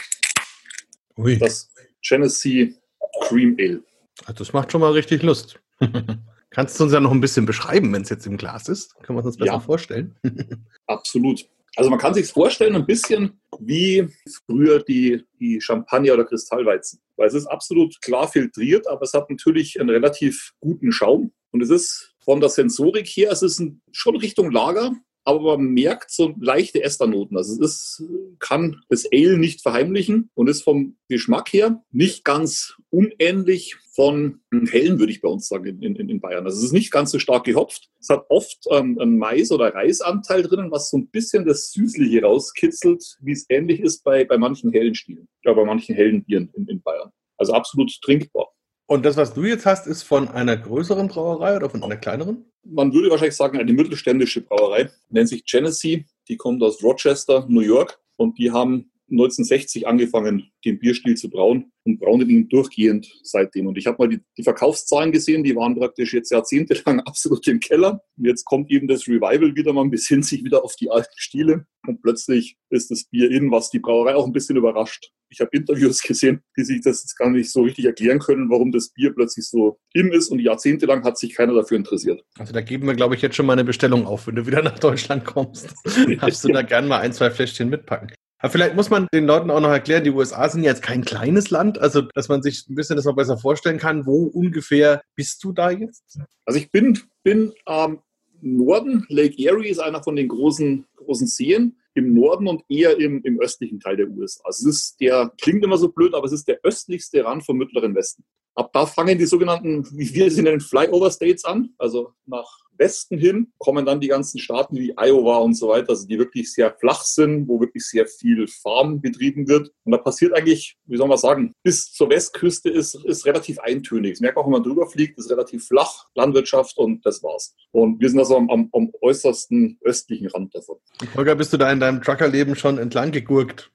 Ui. 1.16 1.36
Das 1.36 1.68
Genesee 2.00 2.76
Cream 3.22 3.56
Ale. 3.58 3.82
Also 4.24 4.38
das 4.38 4.52
macht 4.52 4.70
schon 4.70 4.82
mal 4.82 4.92
richtig 4.92 5.24
Lust. 5.24 5.58
Kannst 6.56 6.80
du 6.80 6.84
uns 6.84 6.94
ja 6.94 7.00
noch 7.00 7.10
ein 7.10 7.20
bisschen 7.20 7.44
beschreiben, 7.44 7.92
wenn 7.92 8.00
es 8.00 8.08
jetzt 8.08 8.26
im 8.26 8.38
Glas 8.38 8.66
ist? 8.70 8.94
Können 9.02 9.18
wir 9.18 9.22
uns 9.22 9.26
das 9.26 9.36
besser 9.36 9.52
ja, 9.52 9.60
vorstellen? 9.60 10.16
absolut. 10.86 11.46
Also 11.76 11.90
man 11.90 11.98
kann 11.98 12.14
sich 12.14 12.28
vorstellen, 12.28 12.74
ein 12.74 12.86
bisschen 12.86 13.38
wie 13.60 14.08
früher 14.46 14.82
die, 14.82 15.22
die 15.38 15.60
Champagner 15.60 16.14
oder 16.14 16.24
Kristallweizen. 16.24 16.98
Weil 17.16 17.28
es 17.28 17.34
ist 17.34 17.44
absolut 17.44 18.00
klar 18.00 18.26
filtriert, 18.26 18.88
aber 18.88 19.02
es 19.02 19.12
hat 19.12 19.28
natürlich 19.28 19.78
einen 19.78 19.90
relativ 19.90 20.54
guten 20.60 20.92
Schaum. 20.92 21.30
Und 21.50 21.62
es 21.62 21.68
ist 21.68 22.14
von 22.20 22.40
der 22.40 22.48
Sensorik 22.48 23.06
her, 23.06 23.32
es 23.32 23.42
ist 23.42 23.58
ein, 23.58 23.82
schon 23.92 24.16
Richtung 24.16 24.50
Lager, 24.50 24.92
aber 25.26 25.58
man 25.58 25.66
merkt 25.66 26.12
so 26.12 26.34
leichte 26.38 26.82
Esternoten. 26.82 27.36
Also 27.36 27.60
es 27.60 27.98
ist, 27.98 28.04
kann 28.38 28.80
das 28.88 29.06
Ale 29.12 29.38
nicht 29.38 29.60
verheimlichen 29.60 30.30
und 30.34 30.48
ist 30.48 30.62
vom 30.62 30.96
Geschmack 31.08 31.52
her 31.52 31.82
nicht 31.90 32.24
ganz 32.24 32.76
unähnlich 32.90 33.76
von 33.92 34.40
hellen, 34.70 35.00
würde 35.00 35.10
ich 35.10 35.20
bei 35.20 35.28
uns 35.28 35.48
sagen, 35.48 35.82
in, 35.82 35.96
in, 35.96 36.08
in 36.08 36.20
Bayern. 36.20 36.44
Also 36.44 36.58
es 36.58 36.64
ist 36.66 36.72
nicht 36.72 36.92
ganz 36.92 37.10
so 37.10 37.18
stark 37.18 37.44
gehopft. 37.44 37.90
Es 37.98 38.08
hat 38.08 38.24
oft 38.28 38.66
ähm, 38.70 38.98
einen 39.00 39.18
Mais- 39.18 39.50
oder 39.50 39.74
Reisanteil 39.74 40.44
drinnen, 40.44 40.70
was 40.70 40.90
so 40.90 40.98
ein 40.98 41.08
bisschen 41.08 41.44
das 41.44 41.72
Süßliche 41.72 42.22
rauskitzelt, 42.22 43.16
wie 43.20 43.32
es 43.32 43.46
ähnlich 43.48 43.80
ist 43.80 44.04
bei, 44.04 44.24
bei 44.24 44.38
manchen 44.38 44.70
hellen 44.70 44.94
Stilen, 44.94 45.28
ja, 45.44 45.52
bei 45.54 45.64
manchen 45.64 45.96
hellen 45.96 46.24
Bieren 46.24 46.52
in, 46.54 46.68
in 46.68 46.82
Bayern. 46.82 47.10
Also 47.36 47.52
absolut 47.52 47.92
trinkbar. 48.00 48.52
Und 48.86 49.04
das, 49.04 49.16
was 49.16 49.34
du 49.34 49.42
jetzt 49.44 49.66
hast, 49.66 49.86
ist 49.86 50.04
von 50.04 50.28
einer 50.28 50.56
größeren 50.56 51.08
Brauerei 51.08 51.56
oder 51.56 51.68
von 51.68 51.82
einer 51.82 51.96
kleineren? 51.96 52.44
Man 52.62 52.92
würde 52.92 53.10
wahrscheinlich 53.10 53.36
sagen, 53.36 53.58
eine 53.58 53.72
mittelständische 53.72 54.42
Brauerei. 54.42 54.90
Nennt 55.10 55.28
sich 55.28 55.44
Genesee. 55.44 56.06
Die 56.28 56.36
kommt 56.36 56.62
aus 56.62 56.82
Rochester, 56.82 57.46
New 57.48 57.60
York. 57.60 57.98
Und 58.16 58.38
die 58.38 58.52
haben 58.52 58.90
1960 59.10 59.86
angefangen, 59.86 60.50
den 60.64 60.78
Bierstil 60.78 61.16
zu 61.16 61.30
brauen 61.30 61.72
und 61.84 61.98
brauen 61.98 62.28
ihn 62.28 62.48
durchgehend 62.48 63.08
seitdem. 63.22 63.68
Und 63.68 63.78
ich 63.78 63.86
habe 63.86 63.98
mal 63.98 64.08
die, 64.08 64.20
die, 64.36 64.42
Verkaufszahlen 64.42 65.12
gesehen, 65.12 65.44
die 65.44 65.54
waren 65.54 65.76
praktisch 65.76 66.12
jetzt 66.12 66.30
jahrzehntelang 66.30 67.00
absolut 67.06 67.46
im 67.46 67.60
Keller. 67.60 68.00
Und 68.16 68.24
jetzt 68.24 68.44
kommt 68.44 68.70
eben 68.70 68.88
das 68.88 69.06
Revival 69.06 69.54
wieder, 69.54 69.72
man 69.72 69.90
besinnt 69.90 70.26
sich 70.26 70.44
wieder 70.44 70.64
auf 70.64 70.74
die 70.76 70.90
alten 70.90 71.14
Stile 71.16 71.66
und 71.86 72.02
plötzlich 72.02 72.56
ist 72.70 72.90
das 72.90 73.04
Bier 73.04 73.30
in, 73.30 73.50
was 73.50 73.70
die 73.70 73.78
Brauerei 73.78 74.16
auch 74.16 74.26
ein 74.26 74.32
bisschen 74.32 74.56
überrascht. 74.56 75.12
Ich 75.28 75.40
habe 75.40 75.50
Interviews 75.52 76.02
gesehen, 76.02 76.42
die 76.56 76.64
sich 76.64 76.80
das 76.82 77.02
jetzt 77.02 77.16
gar 77.16 77.30
nicht 77.30 77.50
so 77.50 77.62
richtig 77.62 77.84
erklären 77.84 78.18
können, 78.18 78.50
warum 78.50 78.72
das 78.72 78.90
Bier 78.90 79.14
plötzlich 79.14 79.46
so 79.46 79.78
in 79.92 80.12
ist 80.12 80.30
und 80.30 80.40
jahrzehntelang 80.40 81.04
hat 81.04 81.16
sich 81.16 81.34
keiner 81.34 81.54
dafür 81.54 81.76
interessiert. 81.76 82.22
Also 82.38 82.52
da 82.52 82.60
geben 82.60 82.86
wir, 82.86 82.94
glaube 82.94 83.14
ich, 83.14 83.22
jetzt 83.22 83.36
schon 83.36 83.46
mal 83.46 83.52
eine 83.52 83.64
Bestellung 83.64 84.06
auf, 84.06 84.26
wenn 84.26 84.34
du 84.34 84.46
wieder 84.46 84.62
nach 84.62 84.78
Deutschland 84.78 85.24
kommst. 85.24 85.74
Darfst 86.20 86.44
du 86.44 86.48
da 86.48 86.62
gerne 86.62 86.88
mal 86.88 86.98
ein, 86.98 87.12
zwei 87.12 87.30
Fläschchen 87.30 87.68
mitpacken. 87.68 88.12
Aber 88.38 88.52
vielleicht 88.52 88.76
muss 88.76 88.90
man 88.90 89.06
den 89.12 89.26
Leuten 89.26 89.50
auch 89.50 89.60
noch 89.60 89.70
erklären, 89.70 90.04
die 90.04 90.10
USA 90.10 90.48
sind 90.48 90.62
jetzt 90.62 90.82
kein 90.82 91.04
kleines 91.04 91.50
Land, 91.50 91.78
also 91.78 92.02
dass 92.02 92.28
man 92.28 92.42
sich 92.42 92.68
ein 92.68 92.74
bisschen 92.74 92.96
das 92.96 93.06
noch 93.06 93.16
besser 93.16 93.38
vorstellen 93.38 93.78
kann. 93.78 94.04
Wo 94.04 94.24
ungefähr 94.24 95.02
bist 95.14 95.42
du 95.42 95.52
da 95.52 95.70
jetzt? 95.70 96.18
Also 96.44 96.58
ich 96.58 96.70
bin, 96.70 96.98
bin 97.22 97.52
am 97.64 97.92
ähm, 97.92 97.98
Norden. 98.42 99.06
Lake 99.08 99.42
Erie 99.42 99.70
ist 99.70 99.78
einer 99.78 100.02
von 100.02 100.16
den 100.16 100.28
großen, 100.28 100.86
großen 100.96 101.26
Seen 101.26 101.76
im 101.94 102.12
Norden 102.12 102.46
und 102.46 102.62
eher 102.68 102.98
im, 102.98 103.22
im 103.24 103.40
östlichen 103.40 103.80
Teil 103.80 103.96
der 103.96 104.08
USA. 104.08 104.42
Also 104.44 104.68
es 104.68 104.76
ist 104.76 105.00
der, 105.00 105.32
klingt 105.40 105.64
immer 105.64 105.78
so 105.78 105.88
blöd, 105.88 106.14
aber 106.14 106.26
es 106.26 106.32
ist 106.32 106.46
der 106.46 106.60
östlichste 106.62 107.24
Rand 107.24 107.44
vom 107.44 107.56
Mittleren 107.56 107.94
Westen. 107.94 108.22
Ab 108.56 108.70
da 108.72 108.86
fangen 108.86 109.18
die 109.18 109.26
sogenannten, 109.26 109.86
wie 109.92 110.12
wir 110.14 110.30
sie 110.30 110.42
nennen, 110.42 110.60
Flyover 110.60 111.10
States 111.10 111.44
an. 111.44 111.74
Also 111.78 112.12
nach 112.24 112.66
Westen 112.78 113.18
hin 113.18 113.52
kommen 113.58 113.84
dann 113.84 114.00
die 114.00 114.08
ganzen 114.08 114.38
Staaten 114.38 114.76
wie 114.76 114.94
Iowa 114.96 115.38
und 115.38 115.54
so 115.54 115.68
weiter, 115.68 115.90
also 115.90 116.06
die 116.06 116.18
wirklich 116.18 116.52
sehr 116.52 116.74
flach 116.78 117.02
sind, 117.02 117.48
wo 117.48 117.60
wirklich 117.60 117.84
sehr 117.84 118.06
viel 118.06 118.46
Farm 118.48 119.00
betrieben 119.00 119.46
wird. 119.46 119.70
Und 119.84 119.92
da 119.92 119.98
passiert 119.98 120.34
eigentlich, 120.34 120.76
wie 120.86 120.96
soll 120.96 121.08
man 121.08 121.18
sagen, 121.18 121.52
bis 121.62 121.92
zur 121.92 122.10
Westküste 122.10 122.70
ist, 122.70 122.94
ist 123.04 123.26
relativ 123.26 123.58
eintönig. 123.58 124.12
Das 124.12 124.20
merkt 124.20 124.36
man 124.36 124.44
auch, 124.44 124.46
wenn 124.46 124.52
man 124.52 124.62
drüber 124.62 124.86
fliegt, 124.86 125.18
ist 125.18 125.30
relativ 125.30 125.66
flach, 125.66 126.06
Landwirtschaft 126.14 126.78
und 126.78 127.04
das 127.04 127.22
war's. 127.22 127.54
Und 127.72 128.00
wir 128.00 128.08
sind 128.08 128.18
also 128.18 128.36
am, 128.36 128.50
am, 128.50 128.68
am 128.72 128.92
äußersten 129.02 129.78
östlichen 129.82 130.28
Rand 130.28 130.54
davon. 130.54 130.76
Holger, 131.14 131.34
bist 131.34 131.52
du 131.52 131.56
da 131.56 131.70
in 131.70 131.80
deinem 131.80 132.02
Truckerleben 132.02 132.56
schon 132.56 132.78
entlang 132.78 133.12
gegurkt? 133.12 133.70